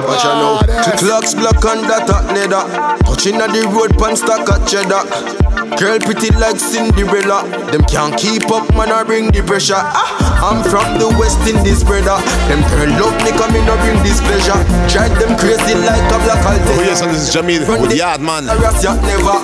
[0.03, 0.59] Watch you know,
[0.99, 2.67] clocks block on that up nether.
[3.05, 5.54] Touching at the road, pan stack a cheddar.
[5.79, 7.43] Girl pretty like Cinderella.
[7.71, 8.91] Them can't keep up, man.
[8.91, 9.75] I bring the pressure.
[9.75, 10.07] Ah,
[10.39, 12.15] I'm from the West Indies, brother.
[12.47, 14.55] Them girl love me, come in, I bring this pleasure.
[14.87, 18.47] Drive them crazy like a black Oh, yes, and this is Jahmiel with Yardman.
[18.47, 19.35] Ras never.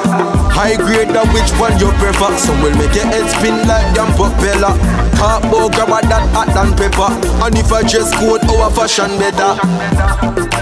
[0.56, 2.32] High grade, that which one you prefer?
[2.40, 4.72] Some will make your head spin like damn propeller.
[5.20, 7.12] Talk about grab a that hot than pepper.
[7.44, 9.60] And if I dress code, our fashion better.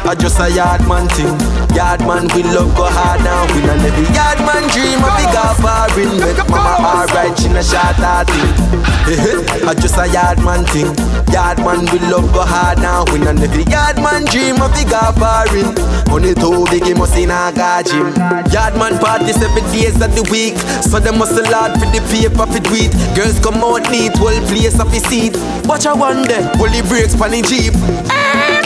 [0.07, 1.68] I just a yard man thing.
[1.80, 3.48] Yard man we love go hard now.
[3.56, 6.12] We not every yard man dream of big off foreign.
[6.20, 9.64] Make mama alright, she not shot that thing.
[9.64, 10.92] I just a yard man thing.
[11.32, 13.08] Yard man we love go hard now.
[13.16, 15.72] We not every yard man dream of big off foreign.
[16.12, 17.48] Money too big, he must in a
[17.88, 18.12] gym.
[18.52, 20.60] Yard man party seven days of the week.
[20.84, 22.92] So them must hard for the paper for tweet.
[23.16, 25.40] Girls come out neat, well place of the seat.
[25.64, 27.72] Watch a one day, will the brakes pan the jeep.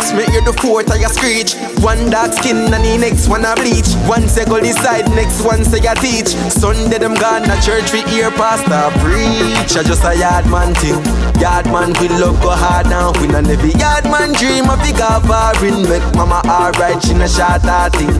[0.03, 1.55] X, make you the fourth of your screech.
[1.79, 3.95] One dark skin and the next one a bleach.
[4.03, 6.35] One say go side, next one say a teach.
[6.51, 9.71] Sunday them gone to church we hear pastor preach.
[9.79, 10.99] I just a yard man thing.
[11.39, 13.15] Yard man we love go hard now.
[13.19, 15.87] We not every yard man dream of big foreign.
[15.87, 18.11] Make mama alright, she not shot that thing.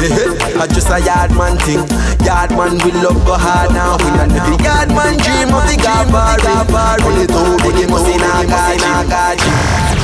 [0.58, 1.86] I just a yard man thing.
[2.26, 3.94] Yard man we love go hard now.
[4.02, 7.06] We not every yard man dream of big foreign.
[7.06, 9.99] Only two big must in a gaji.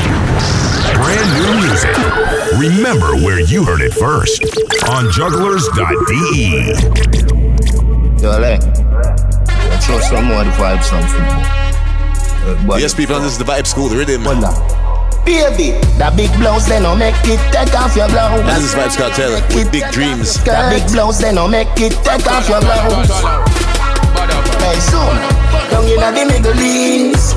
[0.95, 1.97] Brand new music.
[2.59, 4.43] Remember where you heard it first
[4.91, 6.74] on jugglerz.de.
[8.22, 8.62] Yo, like,
[9.70, 11.22] let's show some more of the vibe something.
[12.70, 14.22] Uh, Yes, people, and this is the Vibe School, the rhythm.
[15.26, 18.39] Baby, that big blouse then no make it take off your blouse.
[18.47, 20.39] This is Vybz Kartel with big dreams.
[20.45, 23.11] That big blouse then no make it take off your blouse.
[24.62, 25.16] Hey, soon,
[25.68, 27.34] down in the Middle East.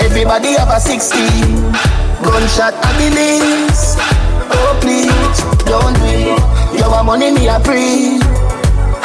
[0.00, 2.07] Everybody have a 60.
[2.22, 3.94] Gunshot ambulance.
[4.50, 6.78] Oh please, don't do it.
[6.78, 8.18] You want money, me a free.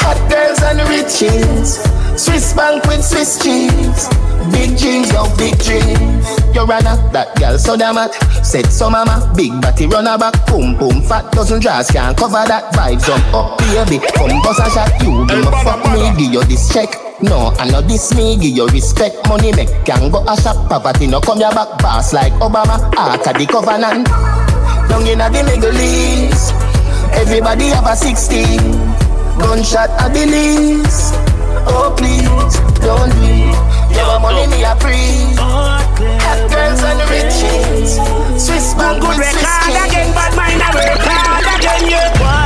[0.01, 1.77] Hot girls and riches.
[2.19, 4.09] Swiss bank with Swiss cheese.
[4.51, 6.25] Big dreams, yo, big dreams.
[6.53, 8.13] You runner, that girl so damn hot.
[8.43, 10.33] Said so mama, big body runner back.
[10.47, 12.73] Boom boom, fat dozen dress can't cover that.
[12.73, 14.03] Vibes up, up baby.
[14.17, 16.89] Come bust a shot, you do hey, fuck me, give you this check.
[17.23, 19.15] No, I know this me, give you respect.
[19.29, 21.79] Money make can go a shop, poverty no come your back.
[21.79, 24.07] Pass like Obama, out of the covenant.
[24.91, 26.51] Down in the Middle East,
[27.15, 28.59] everybody have a 16.
[29.39, 31.15] Gunshot at the least.
[31.63, 32.27] Oh please,
[32.83, 33.95] don't do it.
[33.95, 35.31] Your money me a free.
[35.39, 35.79] Hot
[36.51, 38.03] girls and riches.
[38.35, 41.87] Swiss bank good Swiss again, bad mind a record again.
[41.87, 42.42] Yeah,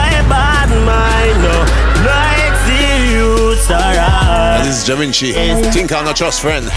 [3.70, 4.60] alright.
[4.60, 5.34] And this is Da Vinci.
[5.72, 6.70] Think I'm a trust friend.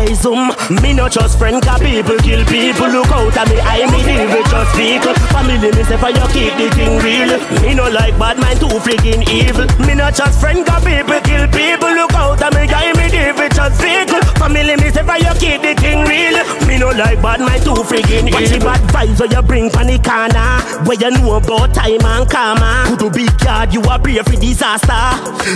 [0.00, 0.48] Hey zoom,
[0.80, 2.88] me no trust friend Cause people kill people.
[2.88, 5.12] Look out at me, I me deal with just people.
[5.28, 7.36] Family me say for you keep the thing real.
[7.60, 9.68] Me no like bad mind too freaking evil.
[9.84, 11.92] Me no trust friend Cause people kill people.
[11.92, 14.24] Look out at me, I me deal with just people.
[14.40, 16.40] Family me say for you keep the thing real.
[16.64, 19.68] Me no like bad mind too freaking evil Watch the bad vibes where you bring
[19.68, 22.88] from the corner Where you know about time and karma.
[22.96, 25.04] Could big yard, you are brave for disaster.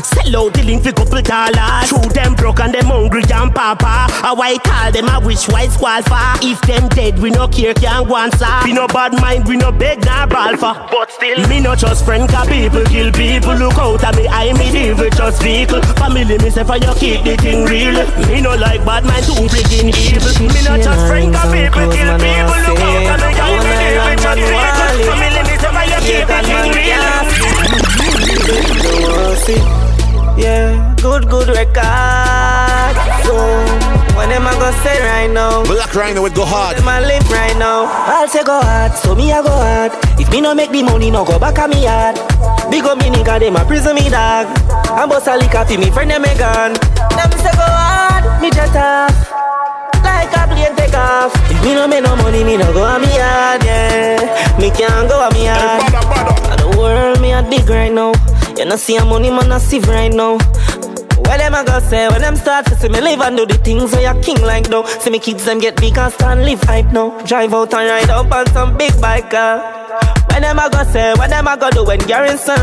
[0.04, 1.88] Sell out the link for couple dollars.
[1.88, 4.04] True them broke and them hungry and papa
[4.34, 7.72] A white call them a wish white squall for If them dead we no care
[7.72, 11.38] can go answer We no bad mind we no beg nor brawl for But still
[11.46, 14.98] me no trust friend cause people kill people Look out at me I me deal
[15.14, 17.94] just vehicle Family me say for you keep the thing real
[18.26, 22.10] Me no like bad mind too freaking evil Me no trust friend cause people kill
[22.18, 26.02] people Look out at me I me deal just vehicle Family me say for you
[26.02, 27.06] keep the thing real
[30.36, 32.96] Yeah, good, good record.
[33.22, 35.62] So, what am I gonna say right now?
[35.64, 36.82] Black Rhino would go hard.
[36.84, 37.84] My lip right now.
[38.06, 39.92] I'll say go hard, so me I go hard.
[40.20, 42.16] If me no make the money, no go back at me yard.
[42.70, 44.46] Big up me nigga, them a prison me dog.
[44.98, 46.74] And boss a liquor fi me friend them a gone.
[47.18, 49.14] Them say go hard, me jet off.
[50.04, 51.32] Like a plane take off.
[51.50, 54.58] If me no make no money, me no go at me yard, yeah.
[54.58, 55.82] Me can't go at me yard.
[56.50, 58.12] And the world me a dig right now.
[58.56, 60.38] You know see a money man a sieve right now.
[61.26, 63.54] What them a go say when them start to see me live and do the
[63.54, 64.84] things where you king like though.
[64.84, 67.18] See me kids them get big and stand live hype now.
[67.24, 69.58] Drive out and ride up on some big bike car.
[70.30, 72.56] When them a go say, what them a go do when garrison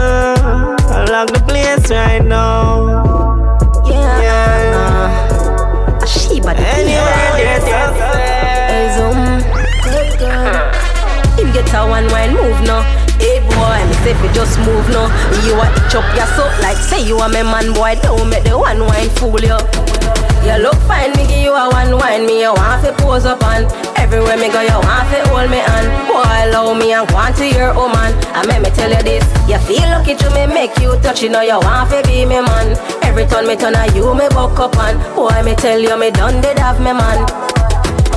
[1.12, 3.46] Lock the place right now.
[3.90, 4.22] Yeah.
[4.22, 6.06] yeah.
[6.06, 7.88] She but Anyway, there's your
[8.68, 9.42] Hey, zoom.
[9.84, 10.72] Good girl.
[11.38, 13.01] Him get a one wine move now.
[14.02, 15.06] Say fi just move now.
[15.46, 17.94] You a itch up your soul like say you a me man boy.
[18.02, 19.58] Don't make the one wine fool you.
[20.42, 22.26] You look fine, me give you a one wine.
[22.26, 23.70] Me you want fi pose up on.
[24.02, 25.88] Everywhere me go, you want fi hold me hand.
[26.10, 28.10] Boy, love me and want to your woman.
[28.10, 31.22] Oh and make me tell you this, you feel lucky to me make you touch.
[31.22, 32.74] You know you want fi be me man.
[33.04, 34.98] Every time me turn on you, me buck up on.
[35.14, 37.51] Boy, me tell you, me done did have me man.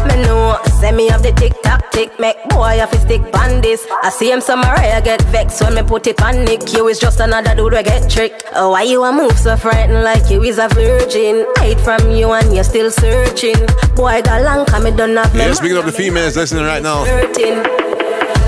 [0.09, 3.23] Me know, say me have the tick tock tick, make boy have to stick
[3.65, 3.87] this.
[4.03, 6.73] I see him somewhere, I get vexed when me put it on Nick.
[6.73, 8.45] You is just another dude we get tricked.
[8.55, 11.47] Oh, why you a move so frightened like you is a virgin?
[11.57, 13.57] Hide from you and you're still searching.
[13.97, 15.41] Boy, got long, come me done me.
[15.41, 17.94] Yeah, speaking of the females listening right now, Hurting.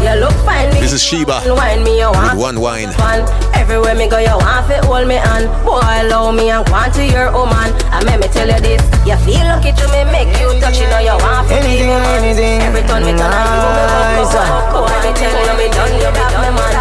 [0.07, 2.93] You look fine, this is Sheba wine me, you want one wine.
[2.95, 3.27] fun.
[3.59, 5.51] Everywhere me go, you want to hold me hand.
[5.67, 7.75] Boy, allow me and go on to your woman.
[7.91, 10.87] And let me tell you this, you feel lucky to me, make you touch, you
[10.87, 12.63] know you want to Anything, anything.
[12.63, 14.31] Every time me turn on you, me Nice.
[14.31, 14.87] go, go, go.
[14.87, 16.75] Boy, me tell you, me done, you have me man.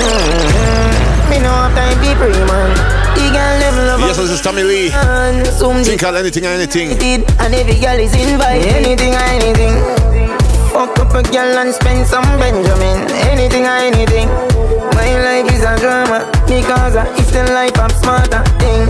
[0.00, 1.30] Mm-hmm.
[1.30, 2.70] Me know have time be free man.
[3.20, 4.00] The girl level.
[4.08, 4.88] Yes, this is Tommy Lee.
[5.52, 6.96] Zoom Think all anything and anything.
[6.96, 8.64] did and every girl is invited.
[8.80, 9.74] Anything or anything.
[10.76, 13.08] Fuck up a girl and spend some Benjamin.
[13.32, 14.28] Anything or anything.
[14.92, 18.44] My life is a drama because I it's the life I'm smarter.
[18.60, 18.84] Thing.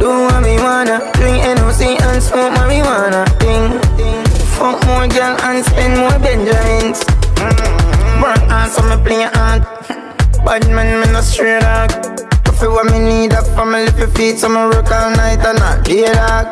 [0.00, 1.04] Do what me wanna.
[1.12, 3.28] Drink NOC and smoke marijuana.
[3.36, 3.76] Thing.
[4.56, 7.04] Fuck more girl and spend more Benjamins.
[8.24, 9.60] Work hard so me play hard.
[10.40, 11.90] Bad man, me no straight dog.
[12.46, 15.58] Coffee what me need up for me lift feet So me work all night and
[15.58, 16.46] not day dog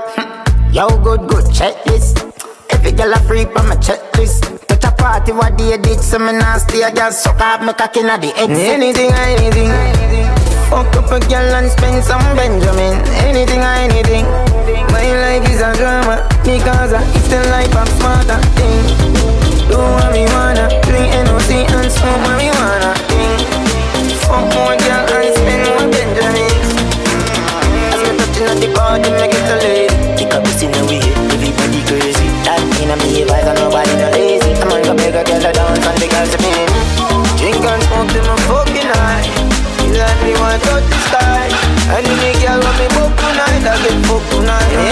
[0.74, 2.31] Yo, good, good, checklist
[2.72, 4.40] Every girl a free on my checklist.
[4.68, 7.96] Touch a party what they did So me nasty, I just suck up me cock
[7.96, 9.70] inna the exit Anything, anything.
[10.70, 12.96] Fuck up a girl and spend some Benjamin.
[13.28, 14.24] Anything, anything.
[14.92, 18.80] My life is a drama Because uh, it's the life I'm smarter thing
[19.68, 22.61] Do what me wanna Drink NOC and smoke marijuana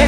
[0.00, 0.06] For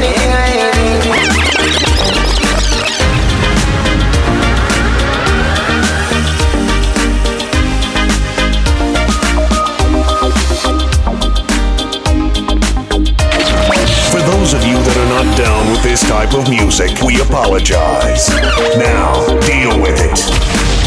[14.20, 18.30] those of you that are not down with this type of music, we apologize.
[18.78, 20.82] Now, deal with it.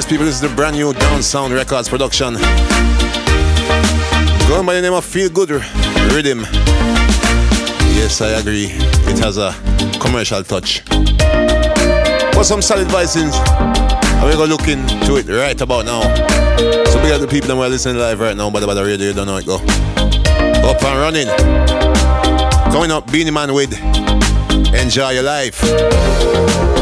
[0.00, 2.32] Yes, people, this is the brand new Down Sound Records production.
[4.48, 6.40] Going by the name of Feel Good Rhythm.
[7.92, 8.68] Yes, I agree.
[8.70, 9.52] It has a
[10.00, 10.80] commercial touch.
[12.32, 16.00] For some solid vices, and we're going to look into it right about now.
[16.86, 19.08] So big up the people that are listening live right now, but by the radio,
[19.08, 19.56] you don't know it go.
[20.66, 21.28] Up and running.
[22.72, 23.74] Coming up, Beenie Man with
[24.74, 26.79] Enjoy Your Life.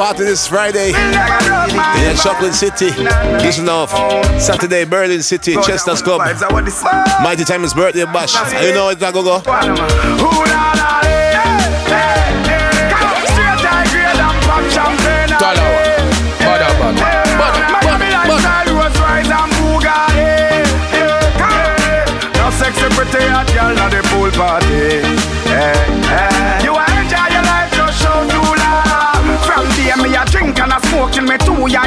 [0.00, 2.88] party this Friday in Chocolate City.
[3.42, 3.90] This off.
[4.40, 6.20] Saturday, Berlin City, Chester's Club.
[7.22, 8.34] Mighty Timon's birthday bash.
[8.64, 10.79] You know it's not gonna go.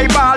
[0.07, 0.32] driver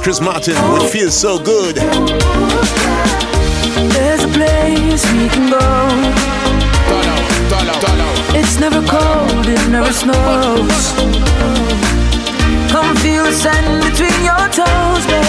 [0.00, 1.76] is Chris Martin It Feels So Good.
[3.92, 5.58] There's a place we can go.
[8.38, 10.92] It's never cold, it never snows.
[12.70, 15.19] Come feel the sand between your toes, baby.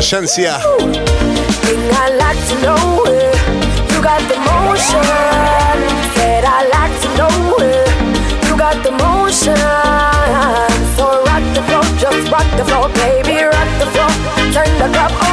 [0.00, 0.58] Shenseea.
[1.64, 3.36] Thing I like to know it.
[3.92, 5.04] You got the motion.
[6.14, 7.88] Said I like to know it.
[8.48, 9.56] You got the motion.
[10.96, 14.10] So rock the floor, just rock the floor, baby, rock the floor.
[14.52, 15.23] Turn the club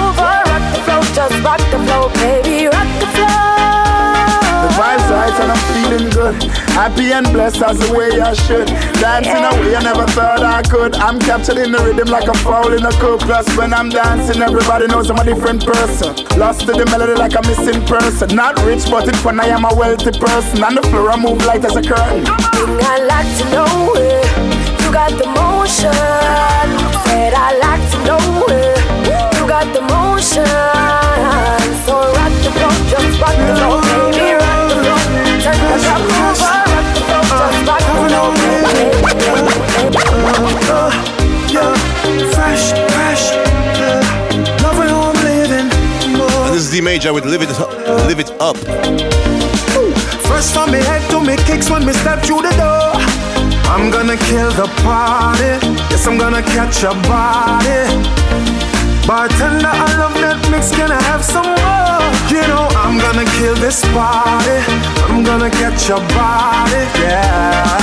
[6.82, 8.66] Happy and blessed as the way I should.
[8.98, 10.96] Dancing a way I never thought I could.
[10.96, 13.20] I'm captured in the rhythm like a foul in a cup.
[13.20, 16.18] Plus when I'm dancing, everybody knows I'm a different person.
[16.40, 18.36] Lost to the melody like a missing person.
[18.36, 20.64] Not rich, but in fun I am a wealthy person.
[20.64, 22.26] On the floor I move light as a curtain.
[22.26, 24.26] Thing I like to know it.
[24.82, 25.94] You got the motion.
[27.06, 28.82] Said I like to know it.
[29.38, 30.50] You got the motion.
[31.86, 34.31] So rock the floor, just rock the floor, baby,
[46.82, 47.70] Major with Live It Up.
[48.08, 48.58] Live It Up.
[50.26, 52.98] Fresh from me head to me kicks when me step through the door.
[53.70, 55.62] I'm gonna kill the party.
[55.92, 57.86] Yes, I'm gonna catch a body.
[59.06, 60.72] Bartender, I love that mix.
[60.72, 62.02] Can I have some more?
[62.34, 64.58] You know I'm gonna kill this party.
[65.06, 66.82] I'm gonna catch a body.
[66.98, 67.78] Yeah.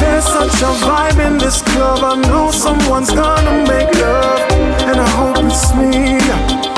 [0.00, 2.02] There's such a vibe in this club.
[2.02, 4.40] I know someone's gonna make love,
[4.90, 6.71] and I hope it's me.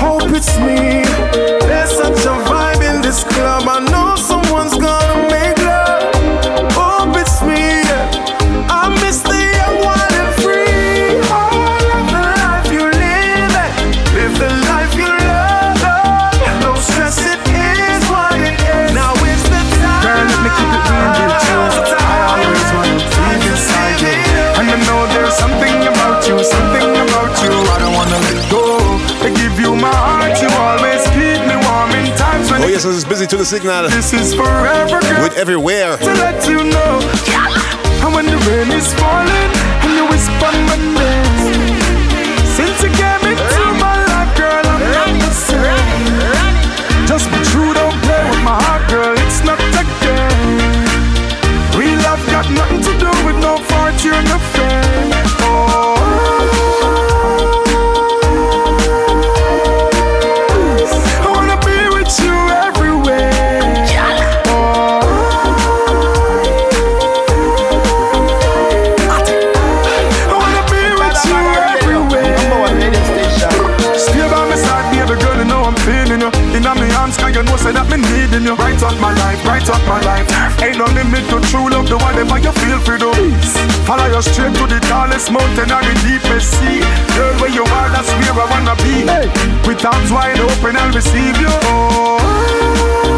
[0.00, 1.04] Hope it's me.
[1.68, 3.64] There's such a vibe in this club.
[3.68, 6.72] I know someone's gonna make love.
[6.72, 7.79] Hope it's me.
[32.82, 33.88] Times when yes, this is busy to the signal.
[33.88, 35.22] This is forever, girl.
[35.22, 35.96] With everywhere.
[35.96, 37.00] To let you know.
[38.02, 39.50] And when the rain is falling,
[39.84, 41.29] and you whisper my name.
[74.90, 76.30] Baby girl, you know I'm feeling you.
[76.54, 78.54] In my arms, can you know say that me needing you.
[78.56, 80.26] Bright up my life, bright up my life.
[80.62, 83.10] Ain't no limit to true love, the whatever you feel free to.
[83.86, 86.82] Follow you straight to the tallest mountain or the deepest sea.
[87.14, 89.06] Girl, where you are, that's where I wanna be.
[89.66, 91.50] With arms wide open, I'll receive you.
[91.50, 93.09] I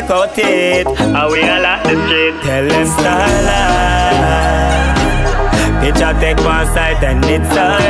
[0.00, 0.86] A out it.
[0.88, 2.34] We all at the street.
[2.42, 3.50] Tell them style.
[5.82, 7.80] Picture take one side and it's alright.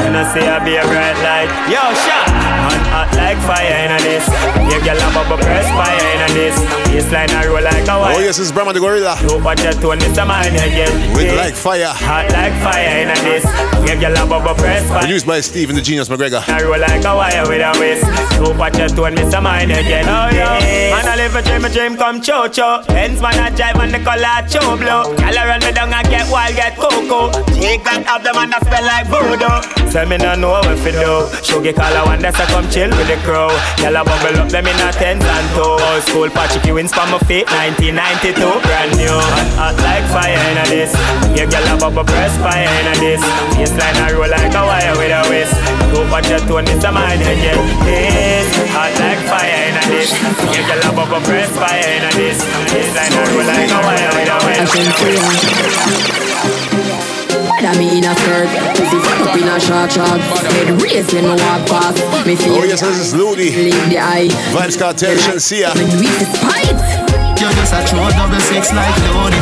[0.00, 1.50] And I see I be a bright light.
[1.68, 2.41] Yo, shot.
[2.82, 4.26] Man hot like fire in this.
[4.66, 6.56] You girl a bubble press fire in this.
[6.90, 8.16] Baseline a roll like a wire.
[8.16, 9.16] Oh, yes, is Brahma the Gorilla.
[9.24, 10.92] Look what you tone is a man again.
[11.14, 11.86] With like fire.
[11.88, 13.44] Hot like fire in this.
[13.88, 15.00] You girl a bubble press fire.
[15.00, 16.42] Produced by Stephen the Genius McGregor.
[16.48, 18.06] I roll like a wire with a waist.
[18.40, 20.06] Look what you tone, miss a mind again.
[20.06, 20.92] Oh yeah.
[20.92, 22.82] Man, I live a dream, a dream come cho cho.
[22.88, 25.14] Hence man, I drive on the color cho blow.
[25.16, 27.30] Girl, I run me down and get wild, get cocoa.
[27.60, 29.90] Take that up the man that smell like voodoo.
[29.90, 31.28] Say me no know what fi do.
[31.44, 33.52] Sugar color one that's a come chill with the crew.
[33.84, 35.44] Girl, I bubble up them in a tens and.
[35.60, 37.44] Old school patchy wins for my feet.
[37.52, 38.32] 1992,
[38.64, 39.12] brand new.
[39.12, 40.96] Hot, hot like fire in a this.
[41.36, 43.20] Yeah, girl, I bubble press fire in a this.
[43.52, 45.52] Baseline I roll like a wire with a waist.
[45.92, 47.20] Look what you tone, it's a mind
[48.72, 50.08] hot like fire in a this.
[50.48, 52.40] Yeah, girl, I bubble press fire in a this.
[52.72, 54.40] Baseline I roll like a wire with a
[57.62, 57.78] waist.
[57.78, 61.24] Whether me in a skirt, pussy fuck up in a short shorts Head raised when
[61.24, 63.54] me walk past Me feel Oh, yes, this is Loodi.
[63.54, 65.74] Leave the eye Vybz Kartel, Shenseea.
[65.74, 66.74] When we is spite
[67.38, 69.38] You just a throw double six like Loodi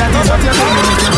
[0.00, 1.12] That is what you're doing with your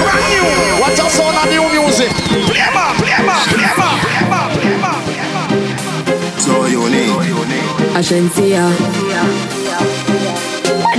[0.00, 0.44] Brand new.
[0.80, 2.10] What a sound of new music.
[2.12, 4.92] Play ma, play ma, play ma, play ma, play ma.
[6.38, 7.10] So unique
[7.94, 9.59] Ashensia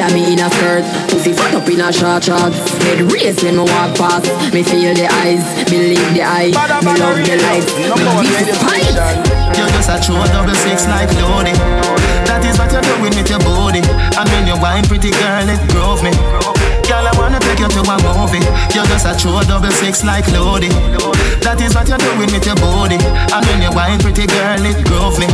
[0.01, 0.81] Whether me in a skirt,
[1.13, 4.97] pussy fuck up in a short shorts Head raised when me walk past Me feel
[4.97, 6.49] the eyes, believe the eye
[6.81, 8.97] Me love the light, me be spite
[9.53, 11.53] You just a throw double six like Loodi
[12.25, 13.85] That is what you're doing with your body
[14.17, 16.09] I mean you wine pretty girl, it drove me
[16.89, 18.41] Girl, I wanna take you to a movie.
[18.73, 20.67] You're just a true double six like Loodi.
[21.45, 22.97] That is what you're doing with your body.
[22.97, 25.29] And when you wine, pretty girl, it groove me.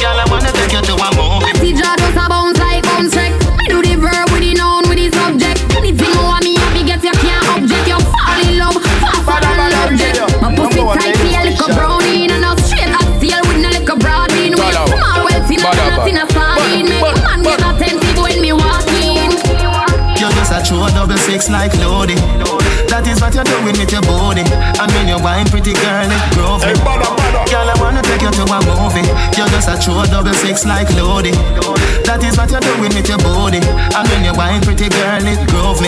[0.00, 1.52] Girl, I wanna take you to a movie.
[1.60, 3.47] See, jaw just a bounce like bounce track.
[3.68, 5.60] Me do the verb with the noun with the subject.
[5.76, 7.84] Anything you want me happy get you can't object.
[7.84, 8.80] You fall in love
[9.28, 10.16] faster than object.
[10.40, 13.84] My pussy tight, feel like a brownie and a straight hot steel with no like
[13.84, 14.56] a broad bean.
[14.56, 16.88] With small wealth in a not in a sardine.
[16.88, 19.36] Make a man get attentive when me walk in.
[20.16, 22.16] You're just a true double six like Loodi.
[22.88, 24.48] That is what you're doing with your body.
[24.80, 26.72] I mean, you're wine, pretty girl, it groove me.
[27.52, 29.04] Girl, I wanna take you to a movie.
[29.36, 31.36] You're just a true double six like Loodi.
[32.18, 33.62] That is what you're doing with your body.
[33.62, 35.86] And when you wine, pretty girl, it groove me.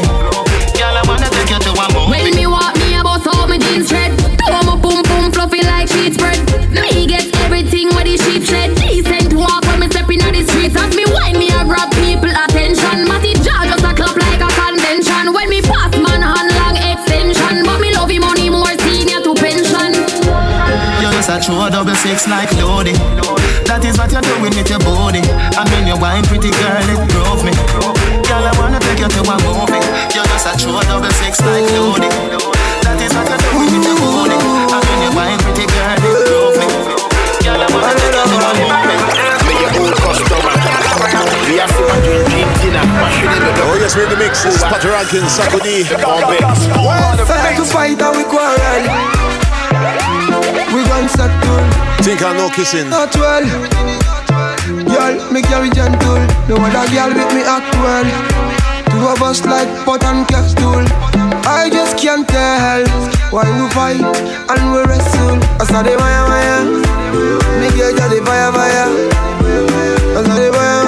[0.78, 2.22] Girl, I wanna take you to a movie.
[2.22, 4.14] When me walk, me a bust out my jeans red.
[4.39, 6.39] Throw my boom boom fluffy like sheet spread.
[6.70, 8.78] Me get everything where the sheep shed.
[8.78, 10.78] Decent walk when me step inna the streets.
[10.78, 13.11] As me wine, me a grab people attention.
[13.11, 15.35] Matty jaw just a clap like a convention.
[15.35, 19.35] When me pass man hand long extension, but me love him money more senior to
[19.35, 19.99] pension.
[21.03, 22.95] You're just a true double six like Loodi.
[23.70, 25.22] That is what you're doing with your body.
[25.22, 27.54] And when you wine, pretty girl, it groove me.
[28.26, 29.78] Girl, I wanna take you to a movie.
[30.10, 32.10] You're just a true double six like Loodi.
[32.82, 34.34] That is what you're doing with your body.
[34.74, 36.66] And when you wine, pretty girl, it groove me.
[37.46, 38.98] Girl, I wanna take you to a movie.
[39.46, 40.54] Me your old customer.
[41.46, 42.82] We have to drink drink dinner.
[43.70, 44.42] Oh yes, we're in the mix.
[44.42, 46.42] This is Patrick Rankins, Sakudi, Bombay.
[46.42, 49.49] Time to fight and we quarrel.
[50.74, 51.66] We gon' settle.
[52.04, 52.88] Think I know kissing.
[52.90, 53.44] Not well.
[54.86, 56.22] Girl, Make me carry gentle.
[56.48, 58.06] No other girl with me act well.
[58.90, 60.86] Two of us like pot and castle.
[61.46, 62.86] I just can't tell
[63.30, 65.38] why we fight and we wrestle.
[65.58, 66.64] I saw the wire wire.
[67.58, 68.88] Me got the fire fire.
[70.14, 70.84] I saw the wire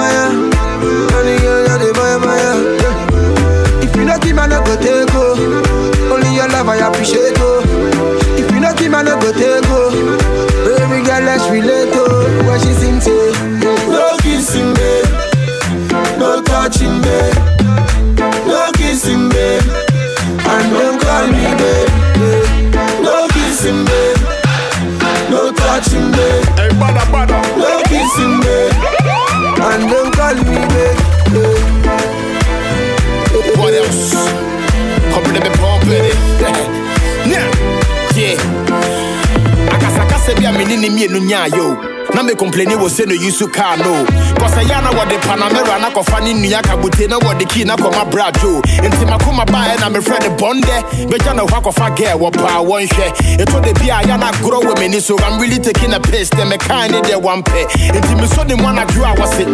[35.33, 36.13] Mwen debe pompe
[37.25, 37.41] Nya
[38.15, 38.37] Yeah.
[39.73, 43.13] Akasa kase bi a menine miye nou nya yo Na me complain wɔ sɛ no
[43.13, 44.05] use car no.
[44.37, 48.09] Cause ɛyɛ na wɔde Panamera na kɔfa ne nua kabute na wɔde key na kɔma
[48.11, 48.61] brajo.
[48.61, 51.07] Nti makoma baeɛ na mefrɛ ne bɔndɛ.
[51.09, 53.37] Bɛgya no hɔ akɔfa girl wɔ paa wɔnhwɛ.
[53.39, 56.29] Ɛtɔ da bi a yɛ na agorɔ wɔ m'ani so I'm really taking a piss.
[56.29, 57.65] Dɛ mekaa ne deɛ wampɛ.
[57.91, 59.45] Nti mesɔ ne mu anadwo a wɔse.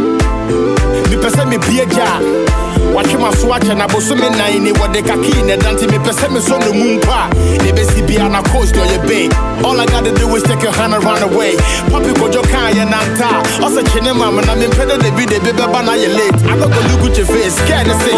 [1.10, 2.60] Mepɛ sɛ mebie gya a.
[2.93, 6.28] Watwe ma so akyɛ na bosome nan ni wɔde kakii na ɛda nti mepɛ sɛ
[6.28, 7.30] mesɔ no mu mpo a
[7.64, 9.30] ne bɛsi bia na coast ɔyɛ bay
[9.64, 11.55] all I gotta do is take your hand and run away
[11.91, 15.26] papi kɔdwo kaa yɛ nanta a ɔsɛ kye ne mam na mempɛ dɛ da bi
[15.26, 17.93] de bi bɛba na yɛ late I no go look at your face scared ne
[17.93, 18.12] se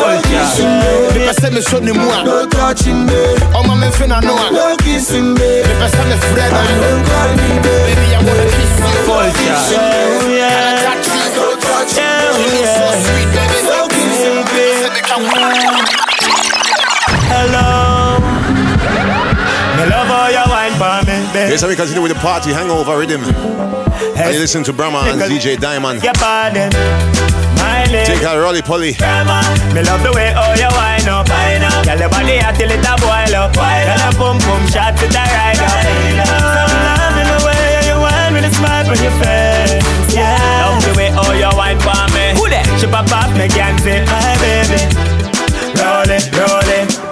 [1.14, 3.40] mepɛ sɛ mesɔ ne mu a No touching, babe.
[3.58, 5.66] ɔma memfe na no a No kissing, babe.
[5.66, 7.50] mepɛ sɛ mefrɛ no And don't call me.
[7.62, 8.90] Baby, I wanna kiss you.
[9.12, 9.60] Culture.
[9.72, 10.72] Yeah, yeah.
[10.72, 11.26] I touch you?
[11.36, 12.04] No touching,
[12.62, 13.81] Yeah,
[21.52, 23.28] Yes, and we continue with the party hangover rhythm.
[23.28, 26.00] And you listen to Brahma and DJ Diamond.
[26.00, 26.72] Your body,
[27.60, 28.08] my lady.
[28.08, 28.96] Take a rolly poly.
[29.76, 31.84] Me love the way how you wind up, wind up.
[31.84, 33.84] Girl, your body hot till it a boil up, boil up.
[33.84, 35.76] Girl, your boom boom shot to the right up.
[36.24, 39.76] Some love in the way you wine with a smile on your face.
[40.16, 40.40] Yeah.
[40.72, 42.32] Love the way how you wine for me.
[42.40, 42.64] Who that?
[42.80, 44.88] She pop up, me can say, my baby.
[45.76, 46.61] Roll it, roll it,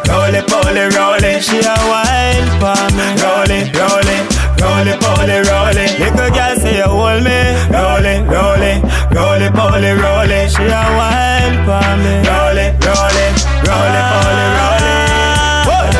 [0.09, 1.43] roll it, roll it, roll it.
[1.43, 3.05] She a wine for me.
[3.21, 4.25] Roll it, roll it,
[4.61, 5.91] roll it, roll it.
[5.99, 7.39] Little girl say you hold me.
[7.71, 8.79] Roll it, roll it,
[9.13, 10.49] roll it, roll it, roll it.
[10.51, 12.13] She a wine for me.
[12.27, 13.35] Roll it, roll it,
[13.67, 14.77] roll it, roll.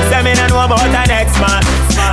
[0.10, 1.62] Say me no know about the next man.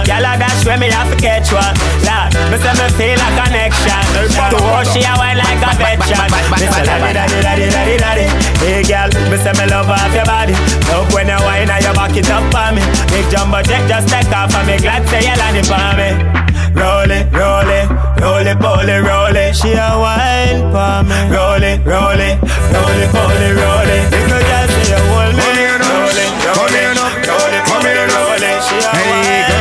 [0.06, 1.74] Girl a when me have to catch one.
[2.02, 4.02] Lord, me say me feel a connection.
[4.50, 6.28] To her she a wine like a veteran.
[6.58, 8.26] Me say daddy, daddy, daddy, daddy, daddy.
[8.58, 10.52] Hey girl, me say me love off your body.
[10.90, 12.82] Love when you wine and you back it up for me.
[13.14, 16.08] Big jumbo jet just take off and me glad say you land for me.
[16.74, 17.86] Roll it, roll it,
[18.20, 19.54] roll it, roll it, roll it.
[19.54, 21.18] She a wine for me.
[21.30, 22.36] Roll it, roll it,
[22.74, 24.04] roll it, roll it, roll it.
[24.12, 25.46] Little girl say you hold me.
[25.46, 26.90] Roll it, roll it,
[27.22, 28.58] roll it, roll it, roll it.
[28.66, 29.55] She a Hey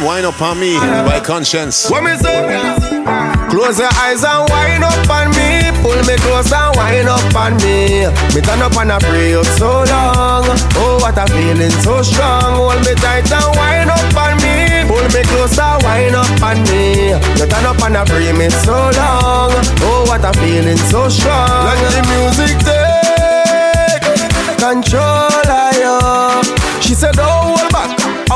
[0.00, 0.16] now.
[0.16, 0.76] And the one and the name Wine Up On Me
[1.08, 1.90] by Konshens.
[1.90, 2.44] What me say?
[3.50, 5.70] Close your eyes and wind up on me.
[5.82, 8.06] Pull me close and wind up on me.
[8.34, 10.44] Me turn up and I pray up so long.
[10.76, 12.56] Oh, what a feeling so strong.
[12.56, 14.84] Hold me tight and wind up on me.
[14.88, 17.10] Pull me close and wind up on me.
[17.38, 19.52] You turn up and I pray me so long.
[19.80, 21.64] Oh, what a feeling so strong.
[21.64, 24.28] Let the music take
[24.58, 26.82] control of you.
[26.82, 27.55] She said, back.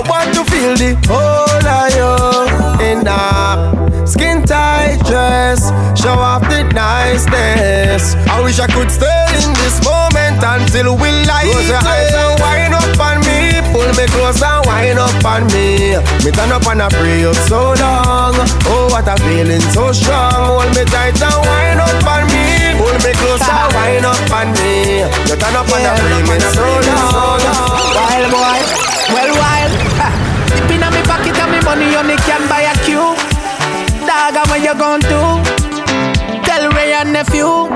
[0.00, 2.08] I want to feel the whole of you
[2.80, 5.68] in a skin tight dress.
[5.92, 8.16] Show off the niceness.
[8.24, 12.32] I wish I could stay in this moment until we light Close your eyes and
[12.40, 13.60] wind up on me.
[13.76, 16.00] Pull me close and wind up on me.
[16.24, 18.40] Me turn up and I pray up so long.
[18.72, 20.64] Oh, what a feeling so strong.
[20.64, 22.72] Hold me tight and wind up on me.
[22.80, 25.04] Pull me close and wind up on me.
[25.28, 27.44] You turn up and I pray me so long.
[28.00, 28.60] Wild boy,
[29.12, 29.89] well wild.
[31.60, 33.18] Me money only can buy a cube.
[34.08, 35.20] Dog, and what you gon' do?
[36.46, 37.68] Tell Wray and nephew.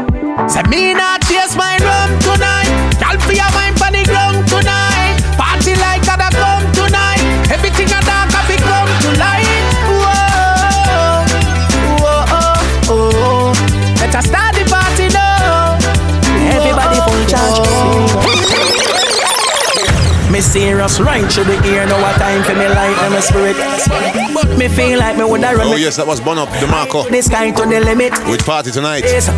[0.48, 2.70] Say me not chase my rum tonight.
[3.00, 5.20] Y'all for your mind for the ground tonight.
[5.36, 7.20] Party like other come tonight.
[7.52, 9.44] Everything I dark have come to light.
[10.00, 11.28] Whoa,
[12.00, 13.52] whoa, oh, oh.
[14.00, 14.53] Let us start
[20.34, 23.54] Me serious right to the ear, know what time for me light and my spirit.
[24.34, 27.08] But me feel like me woulda run Oh yes, that was Bon Up, DeMarco.
[27.08, 28.12] this kind to the limit.
[28.26, 29.04] With Party Tonight.
[29.04, 29.30] Yes.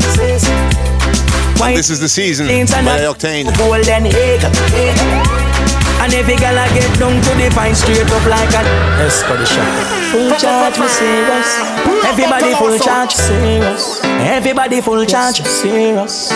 [1.76, 3.44] This is the season by Octane.
[3.58, 4.40] golden egg.
[6.00, 8.64] And every girl I get down to the pine straight up like a
[9.04, 9.68] Esco the shot.
[10.12, 11.48] Full charge, me serious.
[12.08, 14.00] Everybody full charge, serious.
[14.02, 16.32] Everybody full charge, serious.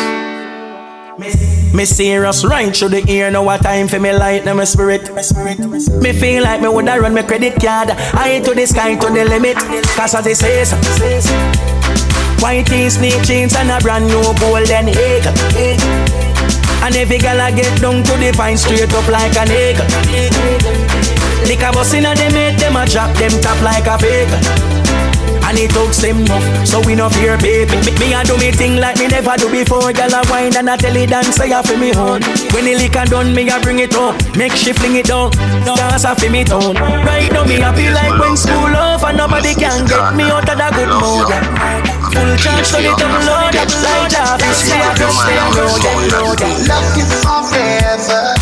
[1.73, 5.09] Me serious right through the ear, know what time for me light, now my spirit.
[6.03, 9.25] Me feel like me woulda run my credit card high to the sky to the
[9.25, 9.57] limit.
[9.95, 10.73] Cause as it says,
[12.43, 15.25] white tees, snake chains and a brand new golden egg.
[16.83, 19.77] And every girl I get down to the pine straight up like an egg.
[21.47, 25.00] Lick a bus inna them head, them a drop them top like a fake.
[25.51, 27.75] And it talks them enough, so we no fear baby.
[27.83, 29.91] Me, me a do me thing like me never do before.
[29.91, 32.23] Girl a wine and a tell it dance, a fi me home.
[32.55, 35.33] When the liquor done, me a bring it up, make she fling it down.
[35.67, 36.79] Dance a fi me town.
[37.03, 40.55] Right now me happy like when school off and nobody can get me out of
[40.55, 41.27] the good mood.
[41.27, 41.43] yeah.
[42.15, 44.39] Full charge to the double load, like that.
[44.55, 46.71] Stay a go, stay a get low, yeah.
[46.71, 48.40] Love you forever.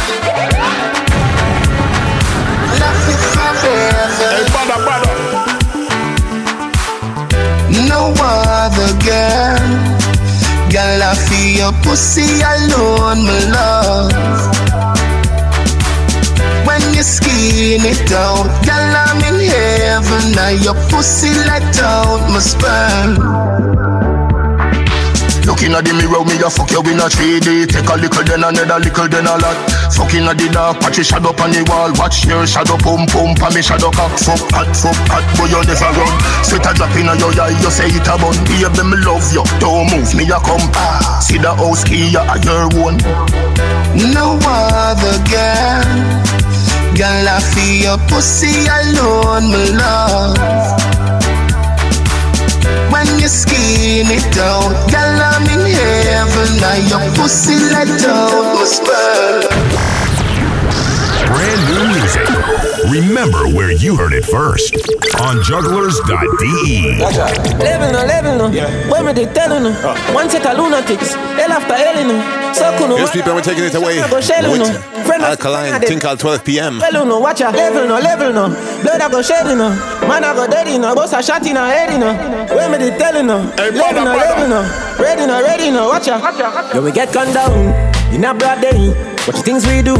[9.08, 9.64] Girl.
[10.68, 14.12] Girl, I feel your pussy alone, my love.
[16.68, 20.24] When you skin it out, girl, I'm in heaven.
[20.36, 24.27] Now your pussy let out my sperm.
[25.48, 28.44] Looking at the mirror, me a fuck you in a 3D Take a little then
[28.44, 29.56] another little then a lot
[29.96, 33.40] Fucking at the dark, patch your shadow on the wall Watch your shadow pump pump
[33.40, 36.12] and me shadow cock Fuck hot, fuck hot, boy you never run
[36.44, 39.44] Sweat a drop in your eye, you say it a bun Baby me love you,
[39.56, 41.18] don't move me a come ah.
[41.24, 43.00] See the house key, a your one.
[44.12, 46.28] No other girl.
[46.96, 50.97] Girl, I feel your pussy alone, my love.
[53.28, 54.72] You skin it down.
[54.88, 56.56] girl, I'm in heaven.
[56.62, 59.67] Now your pussy let out my sperm.
[61.28, 62.26] Brand new music.
[62.88, 64.72] Remember where you heard it first
[65.20, 66.98] on jugglerz.de.
[67.60, 68.46] Level no, level no.
[68.90, 69.72] When me they telling no.
[70.14, 71.14] One set of lunatics.
[71.14, 72.52] Hell after hell no.
[72.54, 72.96] So kuno.
[72.96, 74.52] Yes, people, we're taking it away Go shell no.
[74.52, 74.66] with
[75.06, 76.78] Friend of- Alkaline Tinkle 12 p.m.
[76.78, 77.50] Level no, watch ya.
[77.50, 78.48] Level no, level no.
[78.82, 79.68] Blood I go shed no.
[80.08, 80.94] Man I go dirty no.
[80.94, 82.14] Boss a shot in a head no.
[82.56, 83.38] When me they telling no.
[83.56, 84.60] Level no, level no.
[84.98, 85.88] Ready no, ready no.
[85.88, 86.18] Watch ya.
[86.74, 87.52] Yo we get gunned down
[88.14, 88.88] in a broad day.
[89.26, 89.94] What the things we do.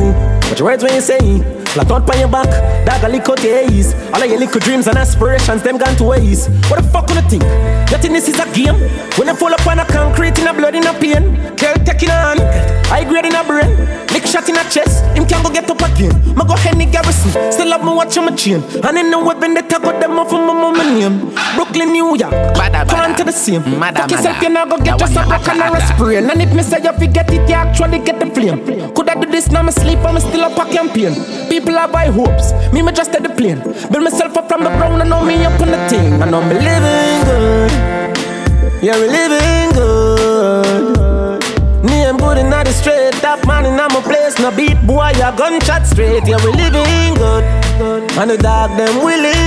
[0.49, 1.58] What your words when you say.
[1.73, 2.49] Flat out on your back,
[2.87, 3.95] dog a lick out your eyes.
[4.13, 6.49] All of your little dreams and aspirations, them gone to waste.
[6.71, 7.43] What the fuck you think?
[7.91, 8.75] You think this is a game?
[9.17, 12.13] When you fall upon a concrete in a blood in a pain, girl taking a
[12.13, 12.41] hand,
[12.87, 13.69] high grade in a brain,
[14.13, 16.13] lick shot in a chest, him can't go get up again.
[16.35, 19.55] Ma go Henny Garrison, still have me watch on my chain, and in the weapon
[19.55, 21.35] they tag out them off of my mama name.
[21.55, 22.33] Brooklyn, New York,
[22.89, 23.63] turn to the same.
[23.63, 26.17] Fuck yourself, you not go get just a and a spray.
[26.17, 28.95] And if me say you forget it, you actually get the flame.
[28.95, 29.63] Could I do this now?
[29.63, 31.15] Me sleep, I'm still up a campaign.
[31.49, 33.61] People are by hopes, me me just at the plane.
[33.91, 36.23] Build myself up from the ground, and know me up on the thing.
[36.23, 37.73] I know me living good,
[38.83, 41.43] yeah we living good.
[41.85, 44.39] Name good in the straight, top man in my place.
[44.39, 46.27] No beat boy, a gunshot straight.
[46.27, 47.45] Yeah we living good,
[48.19, 49.38] And the dog them willing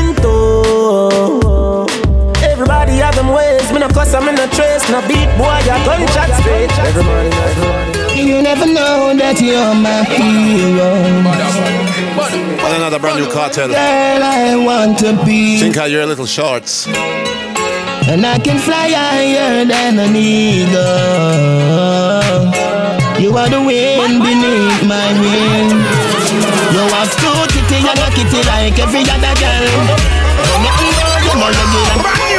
[4.13, 4.19] ways.
[4.19, 4.89] Me no I'm in a trace.
[4.89, 6.71] No beat boy, ya gunshot straight.
[6.79, 8.21] Everybody, everybody.
[8.21, 10.93] You never know that you're my hero.
[12.61, 13.69] And another brand new Kartel.
[13.69, 15.59] Girl, I want to be.
[15.59, 16.87] Think how your little shorts.
[18.07, 20.81] And I can fly higher than an eagle.
[23.21, 25.69] You are the wind beneath my wing.
[26.73, 29.65] You have two kitty and a kitty like every other girl.
[31.23, 32.30] You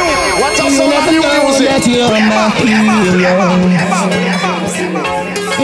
[0.69, 3.49] never know that you're my hero.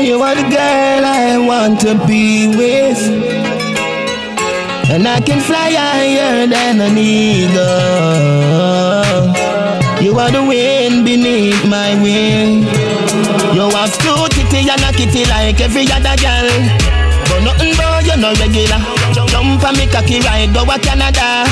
[0.01, 2.99] You are the girl I want to be with.
[4.89, 7.59] And I can fly higher than an eagle.
[10.01, 12.63] You are the wind beneath my wing.
[13.53, 16.49] You have two kitty and a kitty like every other girl.
[17.29, 18.81] But nothing but you're no regular.
[19.13, 21.45] Jump on me cocky ride go to Canada.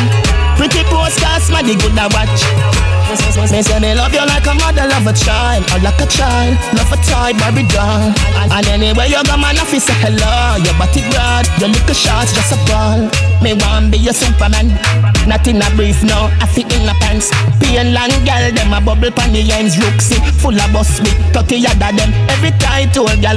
[0.57, 2.96] Pretty postcards, the good I watch.
[3.07, 6.59] Me say me love you like a mother love a child, or like a child
[6.75, 8.11] love a toy Barbie doll.
[8.35, 10.59] And, anywhere you go, man, I feel say hello.
[10.59, 13.07] Your body broad, your little shots just a ball.
[13.39, 14.75] Me want be your Superman,
[15.23, 16.27] not in a brief, no.
[16.43, 17.31] I fit in a pants.
[17.63, 21.63] Pain long girl, them a bubble pon the ends, rooksy, full of bus with thirty
[21.63, 22.11] yada them.
[22.27, 23.31] Every time to a the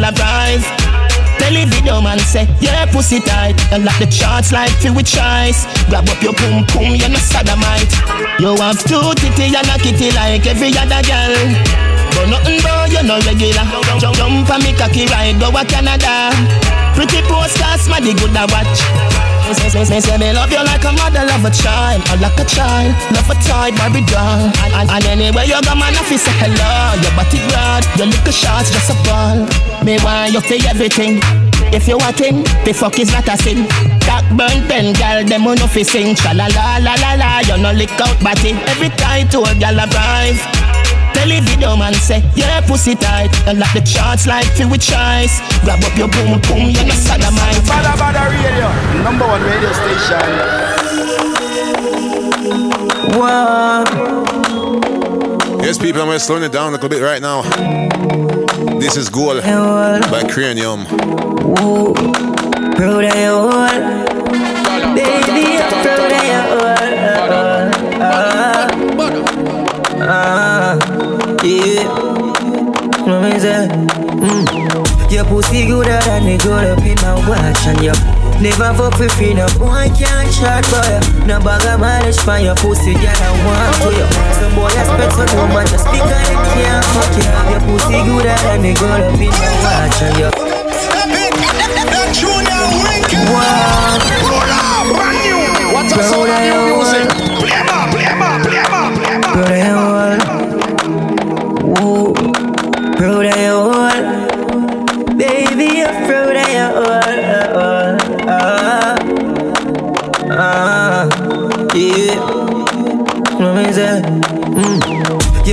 [1.49, 3.57] video man say, yeah, pussy tight.
[3.73, 5.65] And like the charts like filled with choice.
[5.89, 7.93] Grab up your pum pum, you're no sodomite.
[8.39, 11.35] You have two titty and a kitty like every other girl.
[12.15, 13.65] But nothing but you're no regular.
[13.99, 16.31] Jump, jump on me cocky ride, go to Canada.
[16.95, 19.30] Pretty postcards, my good I watch.
[19.51, 22.39] Me say, me say me love you like a mother love a child, or like
[22.39, 24.47] a child love a toy Barbie doll.
[24.63, 26.95] And, and, and anywhere you go, man, I feel say hello.
[27.03, 29.43] Your body broad, your little shots just a ball.
[29.83, 31.19] Me want you for everything.
[31.75, 33.67] If you want thing, the fuck is not a sin.
[34.07, 36.15] That burn pen, girl, them on fi sing.
[36.15, 38.55] Cha la la la la la, you no lick out body.
[38.71, 40.70] Every time to a gal arrive.
[41.15, 43.31] Tell the video man say, yeah, pussy tight.
[43.47, 45.41] And like the charts like filled with choice.
[45.65, 47.61] Grab up your boom boom, you're no sodomite.
[47.67, 48.69] Badda Badda Radio,
[49.03, 50.71] number one radio station.
[53.19, 53.85] Wow.
[55.63, 57.43] Yes, people, I'm going to slow it down a little bit right now.
[58.79, 60.87] This is Goal by Cranium.
[61.61, 61.95] Ooh,
[75.31, 77.95] pussy gooder than the gold up in my watch and you
[78.43, 82.59] Never fuck for free, no boy can't chat boy No bag of mileage for your
[82.59, 84.09] pussy, girl I want to you
[84.43, 88.67] Some boy spend some woman just because they can't fuck you Your pussy gooder than
[88.67, 90.31] the gold up in my watch and you
[93.31, 94.01] Wow
[95.73, 97.07] What's up, some of your music?
[97.39, 97.60] Play more, play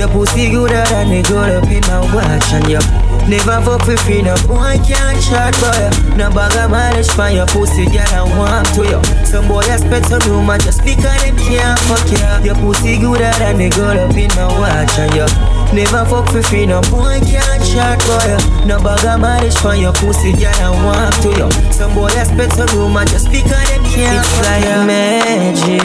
[0.08, 2.80] Your pussy gooder than the gold up in my watch and you
[3.28, 7.44] Never fuck for free, no boy can't chat boy No bag of mileage for your
[7.44, 9.00] pussy, girl I want to you.
[9.28, 13.60] Some boy expect some and just because them can't fuck you Your pussy gooder than
[13.60, 15.28] the gold up in my watch and you
[15.76, 18.32] Never fuck for free, no boy can't chat boy
[18.64, 21.48] No bag of mileage for your pussy, girl I want to you.
[21.68, 25.84] Some boy expect some and just because them can't It's like magic,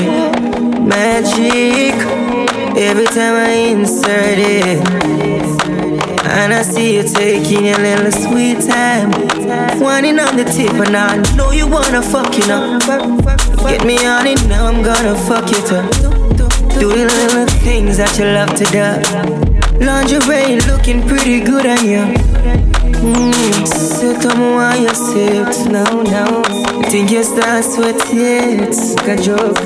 [0.79, 2.22] magic
[2.75, 5.23] Every time I insert it
[6.33, 9.11] and I see you taking your little sweet time.
[9.79, 12.79] Whining on the tip, and I know you wanna fuck, you know.
[13.67, 15.89] Get me on it, now I'm gonna fuck it up.
[16.79, 19.85] Do the little things that you love to do.
[19.85, 22.03] Lingerie looking pretty good on you.
[23.03, 26.62] Mm, so come on, you sit now, now.
[26.93, 29.57] Think you start sweating, it's a joke.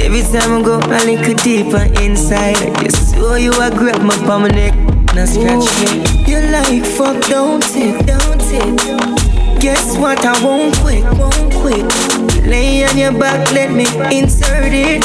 [0.00, 4.16] Every time I go a little deeper inside, I just saw you, I grab my
[4.24, 4.74] palm and neck.
[5.14, 6.00] Now scratch me.
[6.24, 9.60] You like fuck, don't it, don't it.
[9.60, 10.24] Guess what?
[10.24, 12.46] I won't quit, won't quit.
[12.46, 13.84] Lay on your back, let me
[14.18, 15.04] insert it.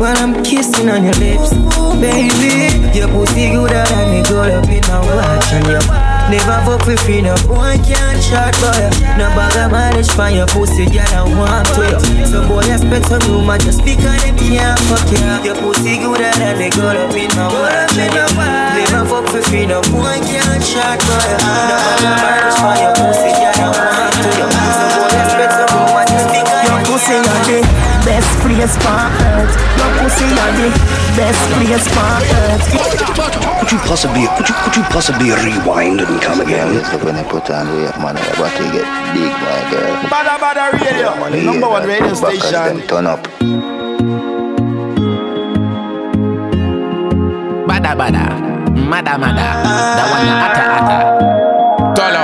[0.00, 1.52] While I'm kissing on your lips,
[2.00, 2.98] baby.
[2.98, 6.05] Your pussy gooder than the gold up in my watch and you.
[6.26, 8.90] Never fuck for free, no boy can't chat boy.
[9.14, 13.06] No bag of mileage for your pussy, girl I want to you Some boy expect
[13.06, 17.14] some and just because them can't fuck you Your pussy gooder than the gold up
[17.14, 17.46] in my
[17.94, 18.26] and you
[18.74, 21.30] Never fuck for free, no boy can't chat boy.
[21.70, 25.45] No bag of mileage for your pussy, girl I want to you Some boy expect
[27.06, 29.54] pussy on the place on earth.
[29.78, 30.68] Your pussy are the
[31.14, 32.66] best place on earth.
[33.60, 36.82] Could you possibly, could you, could you possibly rewind and come again?
[37.04, 39.94] When I put on weight, man, I got to get big, my girl.
[40.10, 42.86] Badda Badda Radio, number one radio station.
[42.88, 43.22] Turn up.
[47.68, 48.24] Badda Badda,
[48.74, 49.46] Mada Mada,
[49.94, 50.98] that one Ata Ata.
[51.94, 52.16] Tall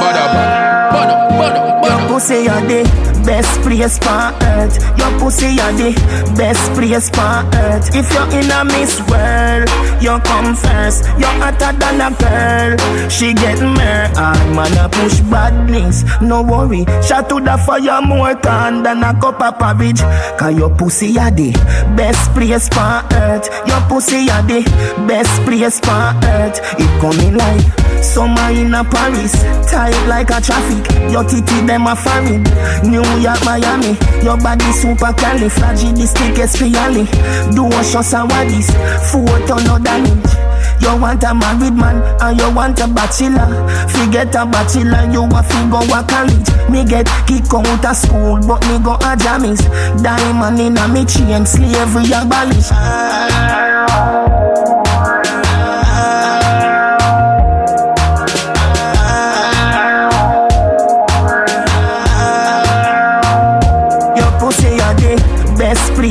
[0.00, 1.88] Badda Badda, Badda Badda, Bada.
[1.88, 4.76] Your pussy are the best place on earth.
[4.98, 5.92] Your pussy are the
[6.36, 7.94] best place on earth.
[7.94, 9.68] If you're in a Miss World,
[10.00, 11.04] you come first.
[11.18, 13.08] You're hotter than a girl.
[13.08, 16.04] She get mer, and man a push bad badness.
[16.20, 20.00] No worry, shot to the fire more than than a cup of porridge.
[20.38, 21.52] Cause your pussy are the
[21.96, 23.48] best place on earth.
[23.66, 24.62] Your pussy are the
[25.06, 26.60] best place on earth.
[26.78, 27.64] It coming like
[28.02, 29.32] summer in a Paris,
[29.70, 30.84] tight like a traffic.
[31.10, 32.42] Your titty them a foreign.
[32.90, 33.96] New York, Miami.
[34.22, 37.06] Your body super califragilisticexpially.
[37.54, 38.70] Do a show sawadis,
[39.10, 40.32] photo no damage.
[40.80, 43.48] You want a married man and you want a bachelor.
[43.88, 46.48] Forget a bachelor, you a figure a college.
[46.70, 49.62] Me get kick out of school, but me go a jammies.
[50.02, 52.70] Diamond in a me chain, slavery abolish.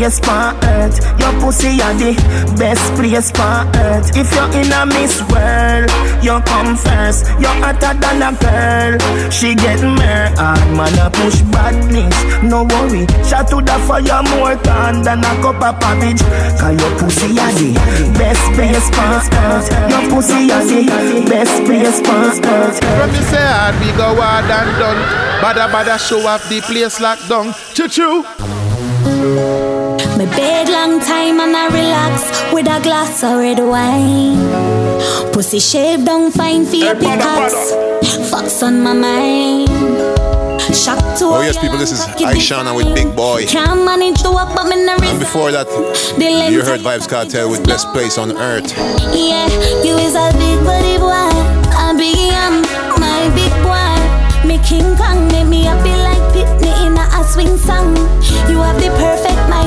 [0.03, 0.99] Place on earth.
[1.17, 2.11] Your pussy are the
[2.59, 4.11] best place on earth.
[4.17, 5.87] If you're in a Miss World,
[6.19, 7.23] you come first.
[7.39, 8.99] You're hotter than a girl.
[9.31, 12.11] She get mer hard man a push badness.
[12.43, 16.19] No worry, shot to the fire more than than a cup of porridge.
[16.59, 17.71] Cause your pussy are the
[18.19, 19.71] best place on earth.
[19.87, 20.83] Your pussy are the
[21.31, 22.75] best place on earth.
[22.83, 24.99] From me say hard, we go hard and done.
[25.39, 27.55] Badda badda show off the place locked down.
[27.71, 29.82] Choo choo.
[30.23, 34.39] Me bed long time and I relax with a glass of red wine.
[35.33, 37.73] Pussy shape don't fine for your pickaxe.
[38.31, 39.67] Fucks on my mind.
[40.73, 43.45] Shock to Oh yes, people, this is Ishawna with Big Boy.
[43.47, 45.67] Can't manage to walk, but me not And before that,
[46.49, 48.71] you heard Vybz Kartel with Best Place on Earth.
[49.11, 49.49] Yeah,
[49.83, 51.35] you is a big body boy.
[51.83, 52.61] A big am
[52.95, 54.23] my big boy.
[54.47, 57.95] Me King Kong, make me happy like Pitney in a, swing song.
[58.51, 59.62] You have the perfect mic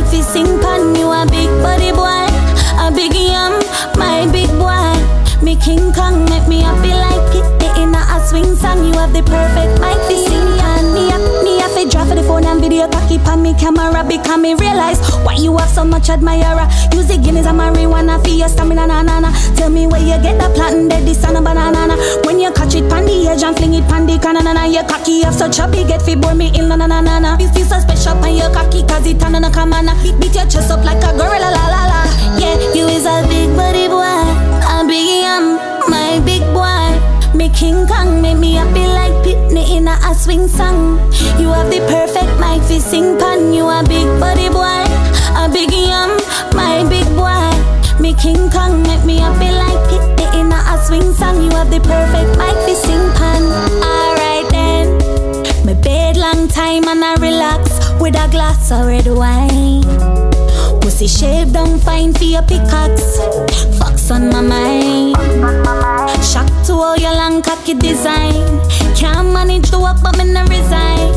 [15.57, 16.69] you have so much admirer.
[16.93, 19.31] Use the Guinness and marijuana for your stamina, na na na.
[19.57, 21.97] Tell me where you get the plantain, dead this and a banana.
[22.25, 24.65] When you catch it pan the edge and fling it pan the canna, na na.
[24.65, 27.37] You cocky have a big head fi bore me in, na na na na na.
[27.37, 30.03] This is so special pan your cocky cause it on a on.
[30.03, 32.01] Beat, beat your chest up like a gorilla, la la la.
[32.37, 35.57] Yeah, you is a big body boy, a big yam,
[35.89, 36.93] my big boy.
[37.35, 40.99] Me King Kong make me happy like Pitney in a, a swing song.
[41.41, 43.53] You have the perfect mic fi sing pan.
[43.53, 44.85] You a big body boy,
[45.47, 46.11] a big yam,
[46.55, 47.51] my big boy.
[48.01, 51.43] Me King Kong make me happy like it in a, swing song.
[51.43, 53.43] You have the perfect mic fi sing pan.
[53.93, 54.87] Alright then,
[55.65, 59.85] me bed long time and I relax with a glass of red wine.
[60.81, 63.19] Pussy shape don't fine for your pickaxe.
[63.79, 65.17] Fucks on my mind.
[66.25, 68.35] Shock to all your long cocky design.
[68.97, 71.13] Can't manage to walk, but me not resign.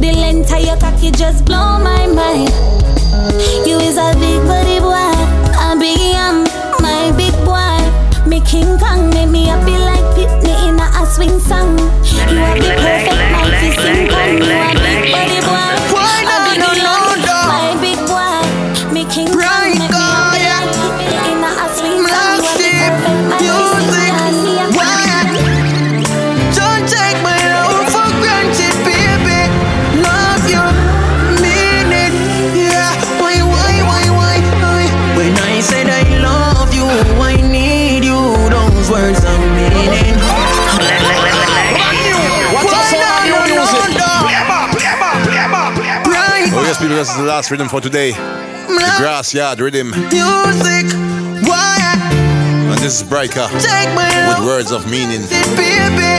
[0.00, 2.89] The length of your cocky just blow my mind.
[3.66, 5.12] You is a big body boy,
[5.60, 6.44] a big yam,
[6.80, 7.76] my big boy.
[8.26, 11.76] Me King Kong make me happy like Pitney in a, swing song.
[12.30, 14.69] You are the perfect night to sing kong.
[47.00, 48.10] This is the last rhythm for today.
[48.12, 49.88] The Grass Yard Rhythm.
[49.88, 50.84] Music,
[51.48, 51.78] why?
[52.68, 53.08] And this is
[53.96, 55.22] my with words of meaning.
[55.56, 56.12] baby,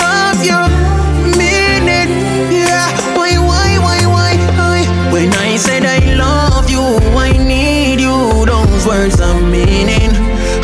[0.00, 0.56] love you,
[1.36, 2.08] mean it,
[2.48, 2.88] yeah.
[3.14, 5.12] Why, why, why, why, why?
[5.12, 8.46] When I said I love you, I need you.
[8.46, 10.08] Those words are meaning.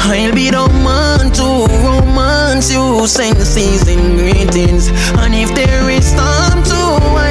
[0.01, 4.89] I'll be the man to romance you, send season greetings.
[5.21, 7.30] And if there is time to,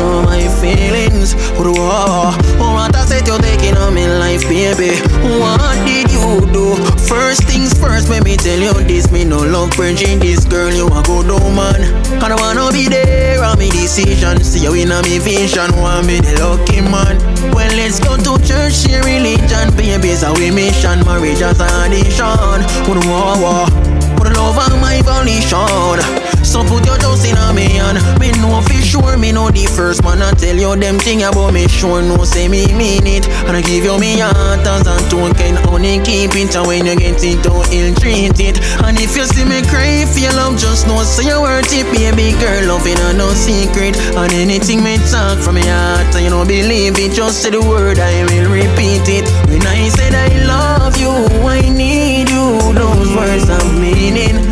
[0.00, 1.34] show my feelings.
[1.60, 4.96] Whoa, oh, what I said you're taking on my life, baby.
[5.36, 6.66] What did you do?
[7.04, 9.12] First things first, let me tell you this.
[9.12, 11.80] Me no love preaching this girl, you a good woman.
[12.24, 14.40] I don't wanna be there on me decision.
[14.42, 17.20] See you in a me vision, want me the lucky man.
[17.52, 19.68] Well, let's go to church, share religion.
[19.76, 22.64] Babies are we mission, marriage as an addiction.
[22.88, 23.68] Whoa, whoa,
[24.16, 26.39] put love on my volition.
[26.50, 29.70] So put your dose in a me hand Me know for sure me know the
[29.70, 30.18] first man.
[30.18, 33.30] I tell you them thing about me sure no say me mean it.
[33.46, 36.50] And I give you me heart as a token Only keep it.
[36.58, 38.58] And when you get it don't ill treat it.
[38.82, 41.86] And if you see me cry for your love just know say you worth it
[41.94, 43.94] Baby girl loving a no secret.
[44.18, 47.14] And anything me talk from my heart and you don't believe it.
[47.14, 49.30] Just say the word I will repeat it.
[49.46, 51.14] When I said I love you
[51.46, 52.74] I need you.
[52.74, 54.49] Those words have meaning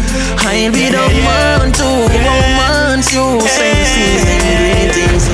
[0.58, 5.30] I'll be the one to romance you Same season greetings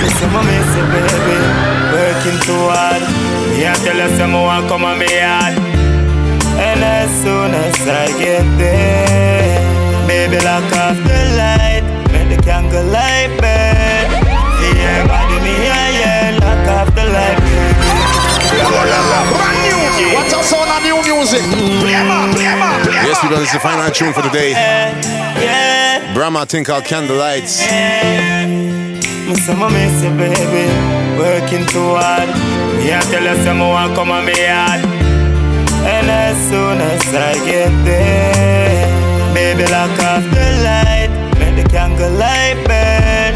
[0.00, 1.38] Listen, my missy baby,
[1.96, 3.00] working too hard.
[3.56, 5.56] Me I tell you some want come on me yard.
[6.60, 9.60] And as soon as I get there,
[10.06, 14.08] baby lock off the light, make the candle light burn.
[14.76, 17.40] Yeah, body me yeah yeah, lock off the light,
[19.32, 19.59] Brand
[20.40, 20.46] new.
[20.46, 21.42] What's sound of new music?
[21.80, 23.22] Play 'em up, play 'em up, play 'em Yes, up.
[23.22, 24.54] people, this is the final tune for today.
[26.14, 27.60] Brahma think called Candlelights.
[29.28, 30.66] Me say my missy baby,
[31.18, 32.28] working too hard.
[32.76, 34.80] Me I tell you some want come on me yard.
[35.84, 38.86] And as soon as I get there,
[39.34, 43.34] baby lock off the light, make the candle light burn.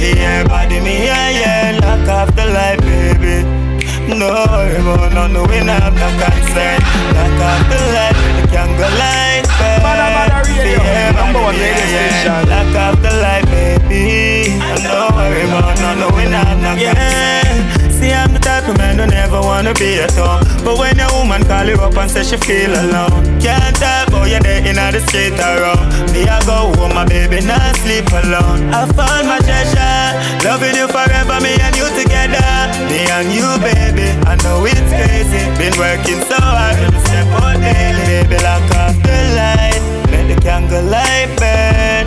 [0.00, 3.63] Yeah, body me yeah yeah, lock off the light, baby.
[4.08, 6.78] No, no, no, we not have no concern.
[7.16, 9.44] Lock off the light, the candle light.
[9.80, 10.78] Badda Badda Radio,
[11.16, 12.48] number one radio station.
[12.52, 14.60] Lock off the light, baby.
[14.84, 17.90] No about no, no, we not have no concern.
[17.90, 20.44] See, I'm the type of man who never wanna be at home.
[20.64, 24.32] But when a woman call you up and say she feel alone, can't talk about
[24.32, 26.12] you there in the street around.
[26.12, 28.72] Me, I go home, my baby, not sleep alone.
[28.72, 30.08] I found my treasure,
[30.44, 32.40] loving you forever, me and you together.
[32.88, 35.44] Me and you, baby, I know it's crazy.
[35.60, 38.24] Been working so hard, to step out daily.
[38.24, 42.06] Baby, lock off the light, let the candle light burn.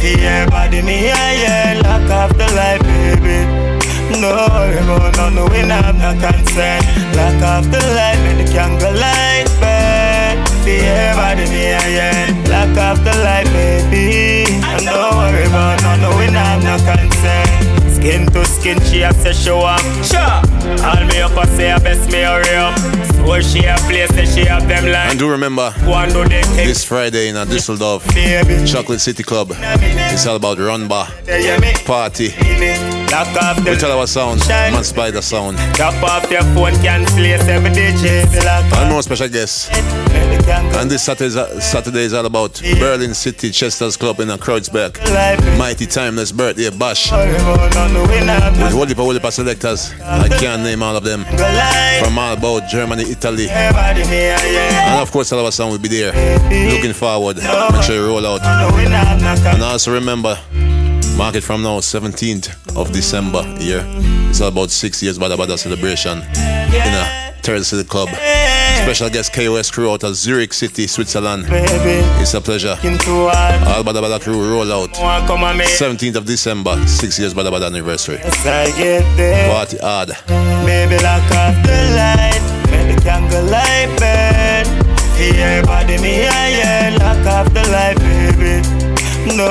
[0.00, 3.44] Yeah, body me, yeah, yeah, lock off the light, baby.
[4.20, 4.32] No,
[4.88, 6.80] no, no, no, we have no concern.
[7.12, 9.87] Lock off the light, make the candle light burn.
[10.68, 12.48] Yeah, body me, yeah, yeah.
[12.48, 14.44] Lock off the light, baby.
[14.62, 17.78] And don't worry about no, no, we not have no concern.
[17.94, 19.82] Skin to skin, she a say show want.
[20.04, 20.20] Sure.
[20.86, 22.78] All me up, I say I best me hurry up.
[22.78, 25.10] So she a place, say she have them like.
[25.10, 28.04] And do remember, One do they take this Friday in a Düsseldorf,
[28.70, 31.06] Chocolate City Club, it's all about run Runba,
[31.84, 32.28] party.
[33.10, 35.58] Lock off the We tell our sound, man Spider sound.
[35.74, 38.44] Drop off your phone, cancel your seven digits.
[38.44, 39.68] Lock And more special guests.
[40.78, 44.98] And this Saturday, Saturday is all about Berlin City Chester's Club in Kreuzberg.
[45.58, 47.10] Mighty Timeless Birthday Bash.
[47.12, 49.92] With of whole heap selectors.
[50.02, 51.24] I can't name all of them.
[52.02, 53.48] From all about Germany, Italy.
[53.50, 56.12] And of course, all our sound will be there.
[56.70, 57.36] Looking forward.
[57.36, 58.42] Make sure you roll out.
[58.42, 60.38] And also remember,
[61.16, 63.84] mark it from now, 17th of December here.
[64.30, 68.10] It's all about six years Badda Badda celebration in a Terrace City Club.
[68.10, 71.46] Special guest KOS crew out of Zurich City, Switzerland.
[71.48, 72.76] It's a pleasure.
[72.78, 74.90] All Badda Badda crew roll out.
[74.92, 78.18] 17th of December, six years Badda Badda anniversary.
[78.18, 79.48] I get there.
[79.50, 80.08] Party hard.
[80.66, 84.66] Baby, lock off the light, make the candle light burn.
[85.16, 86.28] Yeah, body me,
[87.00, 88.60] lock off the light, baby.
[89.34, 89.48] No,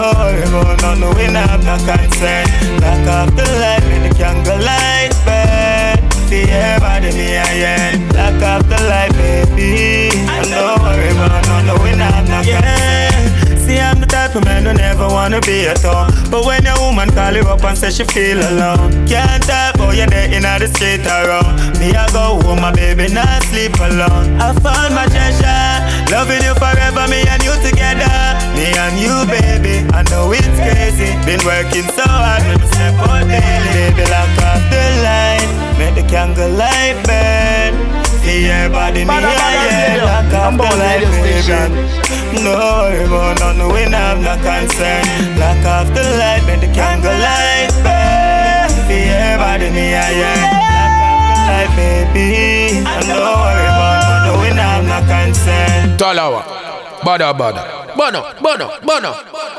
[0.52, 2.46] no, no, no, we not no concern.
[2.78, 4.97] Lock off the light, make the candle light
[6.30, 10.10] Yeah, body me, yeah, yeah, lock off the light, baby.
[10.12, 13.58] And don't worry about no, no, we not have no.
[13.58, 16.12] See, I'm the type of man who never wanna be at home.
[16.32, 19.96] But when your woman call you up and say she feel alone, can't talk about
[19.96, 21.78] you there in the street around.
[21.80, 24.40] Me, I go home, my baby, not sleep alone.
[24.42, 25.78] I found my treasure,
[26.12, 28.10] loving you forever, me and you together.
[28.58, 31.14] Me and you, baby, I know it's crazy.
[31.24, 33.70] Been working so hard, me step out daily.
[33.76, 37.98] Baby, lock off the light, make the candle light burn.
[38.28, 41.98] Yeah, body me, bada, yeah, lock Number the light, baby.
[42.44, 43.88] No, no, no, no, we
[44.24, 45.40] have no concern.
[45.40, 48.90] Lock off the light, make the candle light burn.
[48.90, 50.68] Yeah, body me, yeah, yeah.
[50.98, 52.78] Off the light, baby.
[52.78, 55.98] And don't worry about no, we not have no concern.
[55.98, 56.44] Talawah.
[57.04, 57.94] Badda Badda.
[57.96, 59.57] Bono, Bono, Bono.